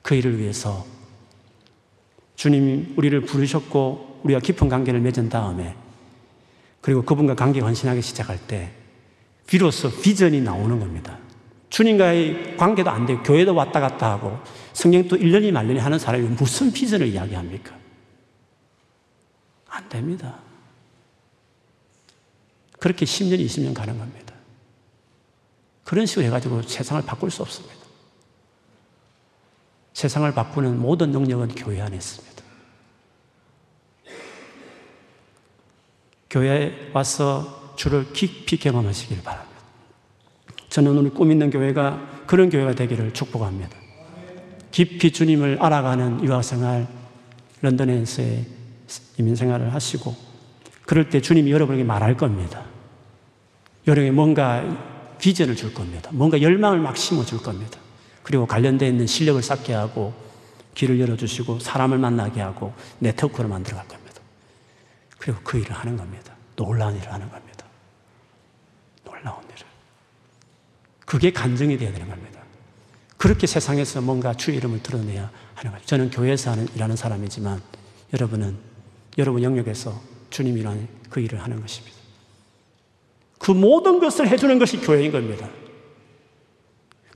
그 0.04 0.14
일을 0.14 0.38
위해서 0.38 0.86
주님이 2.36 2.94
우리를 2.96 3.20
부르셨고 3.22 4.20
우리가 4.24 4.40
깊은 4.40 4.70
관계를 4.70 5.00
맺은 5.00 5.30
다음에 5.30 5.76
그리고 6.82 7.04
그분과 7.04 7.36
관계 7.36 7.60
헌신하기 7.60 8.02
시작할 8.02 8.40
때 8.48 8.72
비로소 9.46 9.90
비전이 10.02 10.42
나오는 10.42 10.80
겁니다. 10.80 11.18
주님과의 11.70 12.58
관계도 12.58 12.90
안 12.90 13.06
되고 13.06 13.22
교회도 13.24 13.54
왔다 13.54 13.80
갔다 13.80 14.12
하고 14.12 14.38
성경도 14.74 15.18
1년이 15.18 15.52
말년이 15.52 15.80
하는 15.80 16.00
사람이 16.00 16.28
무슨 16.30 16.72
비전을 16.72 17.08
이야기합니까? 17.08 17.76
안 19.70 19.90
됩니다. 19.90 20.40
그렇게 22.80 23.06
10년, 23.06 23.44
20년 23.46 23.74
가는 23.74 23.98
겁니다. 23.98 24.34
그런 25.84 26.06
식으로 26.06 26.26
해가지고 26.26 26.62
세상을 26.64 27.02
바꿀 27.04 27.32
수 27.32 27.42
없습니다. 27.42 27.76
세상을 29.94 30.32
바꾸는 30.34 30.80
모든 30.80 31.12
능력은 31.12 31.56
교회 31.56 31.82
안에 31.82 31.96
있습니다. 31.96 32.37
교회에 36.38 36.92
와서 36.94 37.74
주를 37.76 38.14
깊이 38.14 38.58
경험하시길 38.58 39.24
바랍니다. 39.24 39.58
저는 40.70 40.96
오늘 40.96 41.10
꿈 41.12 41.32
있는 41.32 41.50
교회가 41.50 42.26
그런 42.28 42.50
교회가 42.50 42.76
되기를 42.76 43.14
축복합니다. 43.14 43.76
깊이 44.70 45.12
주님을 45.12 45.58
알아가는 45.60 46.24
유학생활, 46.24 46.88
런던에서의 47.62 48.46
이민생활을 49.18 49.74
하시고, 49.74 50.16
그럴 50.86 51.10
때 51.10 51.22
주님이 51.22 51.52
여러분에게 51.52 51.84
말할 51.84 52.16
겁니다. 52.16 52.64
여러분에게 53.88 54.12
뭔가 54.12 55.16
비전을 55.18 55.56
줄 55.56 55.74
겁니다. 55.74 56.12
뭔가 56.14 56.42
열망을 56.42 56.80
막 56.80 56.96
심어줄 56.96 57.42
겁니다. 57.42 57.80
그리고 58.22 58.46
관련되어 58.46 58.88
있는 58.88 59.08
실력을 59.08 59.42
쌓게 59.42 59.74
하고, 59.74 60.14
길을 60.76 61.00
열어주시고, 61.00 61.60
사람을 61.60 61.98
만나게 61.98 62.42
하고, 62.42 62.74
네트워크를 63.00 63.50
만들어 63.50 63.78
갈 63.78 63.88
겁니다. 63.88 64.07
그리고 65.18 65.40
그 65.44 65.58
일을 65.58 65.72
하는 65.72 65.98
겁니다. 65.98 66.34
놀라운 66.56 66.96
일을 66.96 67.12
하는 67.12 67.30
겁니다. 67.30 67.66
놀라운 69.04 69.44
일을. 69.44 69.68
그게 71.06 71.32
간증이 71.32 71.78
되어야 71.78 71.94
되는 71.94 72.10
겁니다. 72.10 72.42
그렇게 73.18 73.48
세상에서 73.48 74.02
뭔가 74.02 74.34
주의 74.34 74.58
이름을 74.58 74.84
드러내야 74.84 75.32
하는 75.56 75.72
거죠. 75.72 75.86
저는 75.86 76.12
교회에서 76.12 76.52
하는, 76.52 76.68
일하는 76.76 76.96
사람이지만 76.96 77.62
여러분은 78.14 78.58
여러분 79.18 79.42
영역에서 79.42 80.00
주님이 80.30 80.62
일하는 80.62 80.88
그 81.10 81.20
일을 81.20 81.42
하는 81.42 81.60
것입니다. 81.62 81.98
그 83.40 83.52
모든 83.52 84.00
것을 84.00 84.28
해주는 84.28 84.60
것이 84.60 84.78
교회인 84.78 85.12
겁니다. 85.12 85.50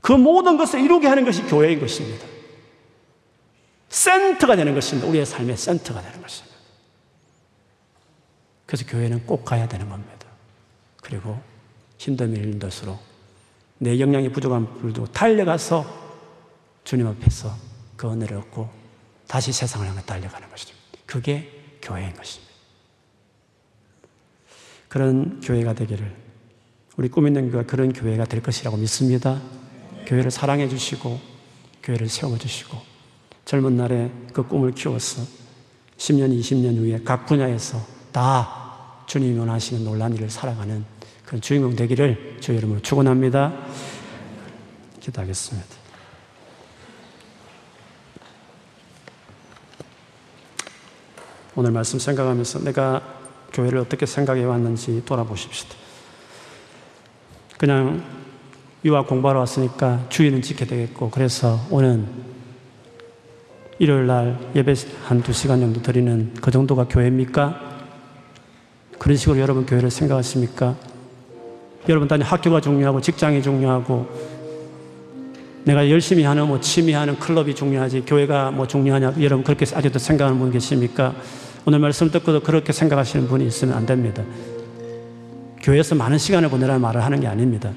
그 0.02 0.14
모든 0.14 0.58
것을 0.58 0.82
이루게 0.82 1.08
하는 1.08 1.26
것이 1.26 1.44
교회인 1.44 1.80
것입니다. 1.80 2.26
센터가 3.90 4.56
되는 4.56 4.74
것입니다. 4.74 5.08
우리의 5.08 5.26
삶의 5.26 5.58
센터가 5.58 6.02
되는 6.02 6.22
것입니다. 6.22 6.51
그래서 8.72 8.86
교회는 8.86 9.26
꼭 9.26 9.44
가야 9.44 9.68
되는 9.68 9.90
겁니다. 9.90 10.28
그리고 11.02 11.38
힘든 11.98 12.34
일들수록 12.34 12.98
내 13.80 14.00
역량이 14.00 14.32
부족한 14.32 14.80
불도 14.80 15.08
달려가서 15.08 15.86
주님 16.86 17.06
앞에서 17.08 17.54
그 17.98 18.10
은혜를 18.10 18.38
얻고 18.38 18.70
다시 19.28 19.52
세상을 19.52 19.86
향해 19.86 20.02
달려가는 20.06 20.50
것이죠. 20.50 20.74
그게 21.06 21.52
교회인 21.82 22.14
것입니다. 22.14 22.54
그런 24.88 25.42
교회가 25.42 25.74
되기를 25.74 26.16
우리 26.96 27.10
꿈 27.10 27.28
있는 27.28 27.52
교회가 27.52 27.68
그런 27.68 27.92
교회가 27.92 28.24
될 28.24 28.42
것이라고 28.42 28.78
믿습니다. 28.78 29.42
교회를 30.06 30.32
사랑해 30.32 30.70
주시고 30.70 31.20
교회를 31.84 32.08
세워 32.08 32.38
주시고 32.38 32.78
젊은 33.44 33.76
날에 33.76 34.10
그 34.32 34.48
꿈을 34.48 34.72
키워서 34.72 35.24
10년, 35.98 36.40
20년 36.40 36.78
후에 36.78 37.04
각 37.04 37.26
분야에서 37.26 37.86
다 38.14 38.61
주님이 39.12 39.38
원하시는 39.40 39.84
놀란 39.84 40.16
일을 40.16 40.30
살아가는 40.30 40.86
그런 41.26 41.42
주인공 41.42 41.76
되기를 41.76 42.38
주 42.40 42.54
이름으로 42.54 42.82
축원합니다. 42.82 43.52
기도하겠습니다. 45.02 45.68
오늘 51.58 51.72
말씀 51.72 52.00
생각하면서 52.00 52.60
내가 52.60 53.02
교회를 53.52 53.80
어떻게 53.80 54.06
생각해 54.06 54.46
왔는지 54.46 55.04
돌아보십시다. 55.04 55.76
그냥 57.58 58.02
유학 58.86 59.08
공부하러 59.08 59.40
왔으니까 59.42 60.06
주의는 60.08 60.42
지켜야 60.42 60.70
되겠고 60.70 61.10
그래서 61.10 61.60
오늘 61.70 62.06
일요일 63.78 64.08
날 64.08 64.40
예배 64.56 64.74
한 65.04 65.22
두 65.22 65.34
시간 65.34 65.60
정도 65.60 65.82
드리는 65.82 66.34
그 66.36 66.50
정도가 66.50 66.86
교회입니까? 66.86 67.71
그런 69.02 69.18
식으로 69.18 69.40
여러분 69.40 69.66
교회를 69.66 69.90
생각하십니까? 69.90 70.76
여러분 71.90 72.08
단위 72.08 72.24
학교가 72.24 72.62
중요하고 72.62 73.02
직장이 73.02 73.42
중요하고 73.42 74.08
내가 75.64 75.90
열심히 75.90 76.24
하는 76.24 76.48
뭐 76.48 76.60
취미하는 76.60 77.18
클럽이 77.18 77.56
중요하지 77.56 78.02
교회가 78.02 78.52
뭐 78.52 78.68
중요하냐 78.68 79.16
여러분 79.22 79.44
그렇게 79.44 79.66
아직도 79.74 79.98
생각하는 79.98 80.38
분 80.38 80.52
계십니까? 80.52 81.16
오늘 81.66 81.80
말씀 81.80 82.12
듣고도 82.12 82.42
그렇게 82.42 82.72
생각하시는 82.72 83.28
분이 83.28 83.48
있으면 83.48 83.76
안 83.76 83.88
됩니다. 83.88 84.24
교회에서 85.64 85.96
많은 85.96 86.20
시간을 86.20 86.50
보내라는 86.50 86.80
말을 86.80 87.04
하는 87.04 87.22
게 87.22 87.26
아닙니다. 87.26 87.72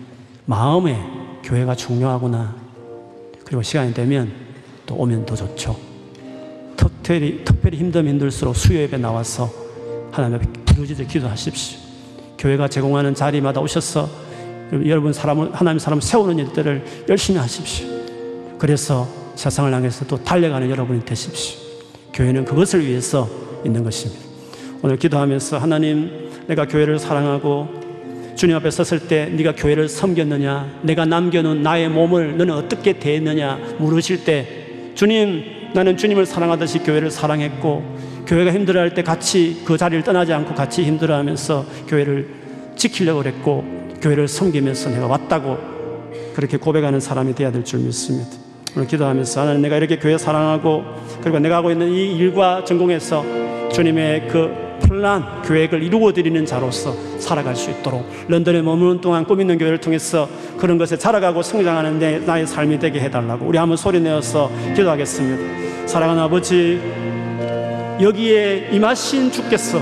마음에 0.44 1.02
교회가 1.42 1.74
중요하구나. 1.74 2.54
그리고 3.46 3.62
시간이 3.62 3.94
되면 3.94 4.30
또 4.84 4.96
오면 4.96 5.24
더 5.24 5.34
좋죠. 5.34 5.74
특별히, 6.76 7.42
특별히 7.46 7.78
힘들면 7.78 8.12
힘들수록 8.12 8.54
수요 8.54 8.80
예배 8.80 8.98
나와서 8.98 9.50
하나님 10.12 10.36
앞 10.36 10.63
에 10.74 10.76
부르짖어 10.76 11.06
기도하십시오. 11.06 11.78
교회가 12.36 12.68
제공하는 12.68 13.14
자리마다 13.14 13.60
오셔서 13.60 14.08
여러분 14.86 15.12
사람을 15.12 15.54
하나님 15.54 15.78
사람 15.78 16.00
세우는 16.00 16.38
일들을 16.38 16.84
열심히 17.08 17.38
하십시오. 17.38 17.86
그래서 18.58 19.08
세상을 19.36 19.72
향해서 19.72 20.06
또 20.06 20.22
달려가는 20.22 20.68
여러분이 20.68 21.04
되십시오. 21.04 21.60
교회는 22.12 22.44
그것을 22.44 22.86
위해서 22.86 23.28
있는 23.64 23.84
것입니다. 23.84 24.22
오늘 24.82 24.96
기도하면서 24.98 25.58
하나님 25.58 26.30
내가 26.46 26.66
교회를 26.66 26.98
사랑하고 26.98 27.68
주님 28.36 28.56
앞에 28.56 28.70
섰을 28.70 29.06
때 29.06 29.26
네가 29.26 29.54
교회를 29.54 29.88
섬겼느냐 29.88 30.80
내가 30.82 31.06
남겨놓은 31.06 31.62
나의 31.62 31.88
몸을 31.88 32.36
너는 32.36 32.52
어떻게 32.52 32.98
대했느냐 32.98 33.76
물으실 33.78 34.24
때 34.24 34.92
주님 34.94 35.72
나는 35.72 35.96
주님을 35.96 36.26
사랑하듯이 36.26 36.80
교회를 36.80 37.10
사랑했고 37.10 38.13
교회가 38.26 38.52
힘들어할 38.52 38.94
때 38.94 39.02
같이 39.02 39.62
그 39.64 39.76
자리를 39.76 40.02
떠나지 40.04 40.32
않고 40.32 40.54
같이 40.54 40.82
힘들어하면서 40.84 41.66
교회를 41.88 42.28
지키려고 42.76 43.22
그랬고 43.22 43.64
교회를 44.00 44.28
섬기면서 44.28 44.90
내가 44.90 45.06
왔다고 45.06 45.58
그렇게 46.34 46.56
고백하는 46.56 47.00
사람이 47.00 47.34
되어야 47.34 47.52
될 47.52 47.64
줄 47.64 47.80
믿습니다. 47.80 48.30
오늘 48.76 48.88
기도하면서 48.88 49.40
하나님 49.40 49.62
내가 49.62 49.76
이렇게 49.76 49.98
교회 49.98 50.18
사랑하고 50.18 50.84
그리고 51.22 51.38
내가 51.38 51.56
하고 51.56 51.70
있는 51.70 51.90
이 51.90 52.16
일과 52.16 52.64
전공에서 52.64 53.24
주님의 53.72 54.28
그 54.28 54.64
플란 54.80 55.42
계획을 55.42 55.82
이루어 55.82 56.12
드리는 56.12 56.44
자로서 56.44 56.94
살아갈 57.18 57.54
수 57.54 57.70
있도록 57.70 58.04
런던에 58.28 58.62
머무는 58.62 59.00
동안 59.00 59.24
꿈 59.24 59.40
있는 59.40 59.58
교회를 59.58 59.78
통해서 59.80 60.28
그런 60.58 60.76
것에 60.76 60.96
자라가고 60.98 61.42
성장하는 61.42 61.98
데 61.98 62.18
나의 62.18 62.46
삶이 62.46 62.80
되게 62.80 63.00
해달라고 63.00 63.46
우리 63.46 63.56
한번 63.58 63.76
소리 63.76 64.00
내어서 64.00 64.50
기도하겠습니다. 64.74 65.86
사랑하는 65.86 66.22
아버지 66.22 66.80
여기에 68.00 68.70
임하신 68.72 69.30
주께서 69.30 69.78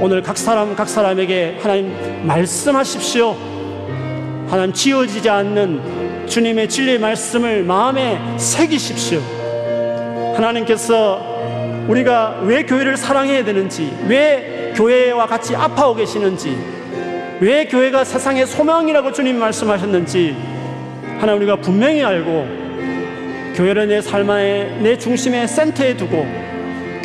오늘 0.00 0.20
각 0.22 0.36
사람 0.36 0.76
각 0.76 0.86
사람에게 0.86 1.56
하나님 1.60 2.26
말씀하십시오. 2.26 3.34
하나님 4.48 4.74
지어지지 4.74 5.30
않는 5.30 6.26
주님의 6.26 6.68
진리의 6.68 6.98
말씀을 6.98 7.62
마음에 7.64 8.20
새기십시오. 8.36 9.20
하나님께서 10.36 11.36
우리가 11.88 12.40
왜 12.42 12.64
교회를 12.64 12.98
사랑해야 12.98 13.44
되는지, 13.44 13.90
왜 14.06 14.72
교회와 14.76 15.26
같이 15.26 15.56
아파하고 15.56 15.94
계시는지, 15.94 16.54
왜 17.40 17.64
교회가 17.64 18.04
세상의 18.04 18.46
소망이라고 18.46 19.12
주님 19.12 19.38
말씀하셨는지, 19.38 20.36
하나님 21.18 21.38
우리가 21.38 21.56
분명히 21.56 22.04
알고, 22.04 22.46
교회를 23.54 23.88
내 23.88 24.02
삶의 24.02 24.80
내 24.82 24.98
중심의 24.98 25.48
센터에 25.48 25.96
두고, 25.96 26.45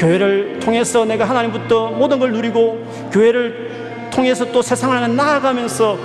교회를 0.02 0.60
통해서 0.60 1.06
내가 1.06 1.26
하나님부터 1.26 1.92
모든 1.92 2.18
걸 2.18 2.32
누리고 2.32 2.84
교회를 3.14 4.10
통해서 4.12 4.52
또 4.52 4.64
세상을 4.64 5.16
나아가면서 5.16 5.98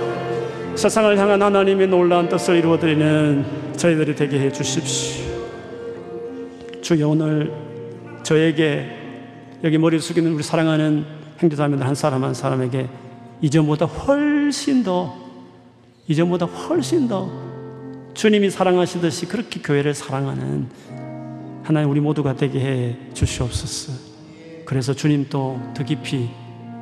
세상을 0.75 1.17
향한 1.17 1.41
하나님의 1.41 1.87
놀라운 1.87 2.29
뜻을 2.29 2.57
이루어드리는 2.57 3.73
저희들이 3.75 4.15
되게 4.15 4.39
해 4.39 4.51
주십시오. 4.51 5.25
주여 6.81 7.09
오늘 7.09 7.51
저에게 8.21 8.85
여기 9.63 9.79
머리 9.79 9.99
숙이는 9.99 10.31
우리 10.31 10.43
사랑하는 10.43 11.03
형제자매들 11.39 11.85
한 11.85 11.95
사람 11.95 12.23
한 12.23 12.35
사람에게 12.35 12.87
이전보다 13.41 13.85
훨씬 13.85 14.83
더 14.83 15.17
이전보다 16.07 16.45
훨씬 16.45 17.07
더 17.07 17.31
주님이 18.13 18.51
사랑하시듯이 18.51 19.25
그렇게 19.25 19.59
교회를 19.59 19.95
사랑하는 19.95 20.67
하나님 21.67 21.89
우리 21.89 21.99
모두가 21.99 22.33
되게 22.33 22.61
해 22.61 22.97
주시옵소서. 23.13 23.91
그래서 24.63 24.93
주님 24.93 25.27
또 25.29 25.59
더 25.75 25.83
깊이 25.83 26.29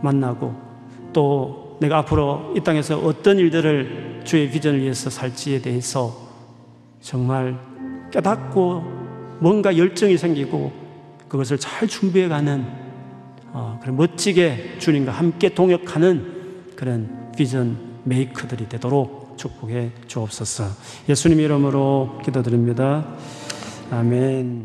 만나고 0.04 0.54
또 1.12 1.78
내가 1.82 1.98
앞으로 1.98 2.54
이 2.56 2.60
땅에서 2.60 3.00
어떤 3.00 3.40
일들을 3.40 4.22
주의 4.26 4.48
비전을 4.48 4.80
위해서 4.82 5.10
살지에 5.10 5.62
대해서 5.62 6.16
정말 7.02 7.58
깨닫고 8.12 8.84
뭔가 9.40 9.76
열정이 9.76 10.20
생기고 10.20 10.72
그것을 11.30 11.58
잘 11.58 11.88
준비해가는 11.88 12.66
어, 13.54 13.80
그런 13.82 13.96
멋지게 13.98 14.76
주님과 14.78 15.12
함께 15.12 15.50
동역하는 15.50 16.74
그런 16.76 17.32
비전 17.36 17.76
메이커들이 18.04 18.70
되도록 18.70 19.34
축복해 19.38 19.94
주옵소서. 20.06 20.66
예수님 21.10 21.40
이름으로 21.40 22.20
기도드립니다. 22.24 23.04
아멘. 23.92 24.64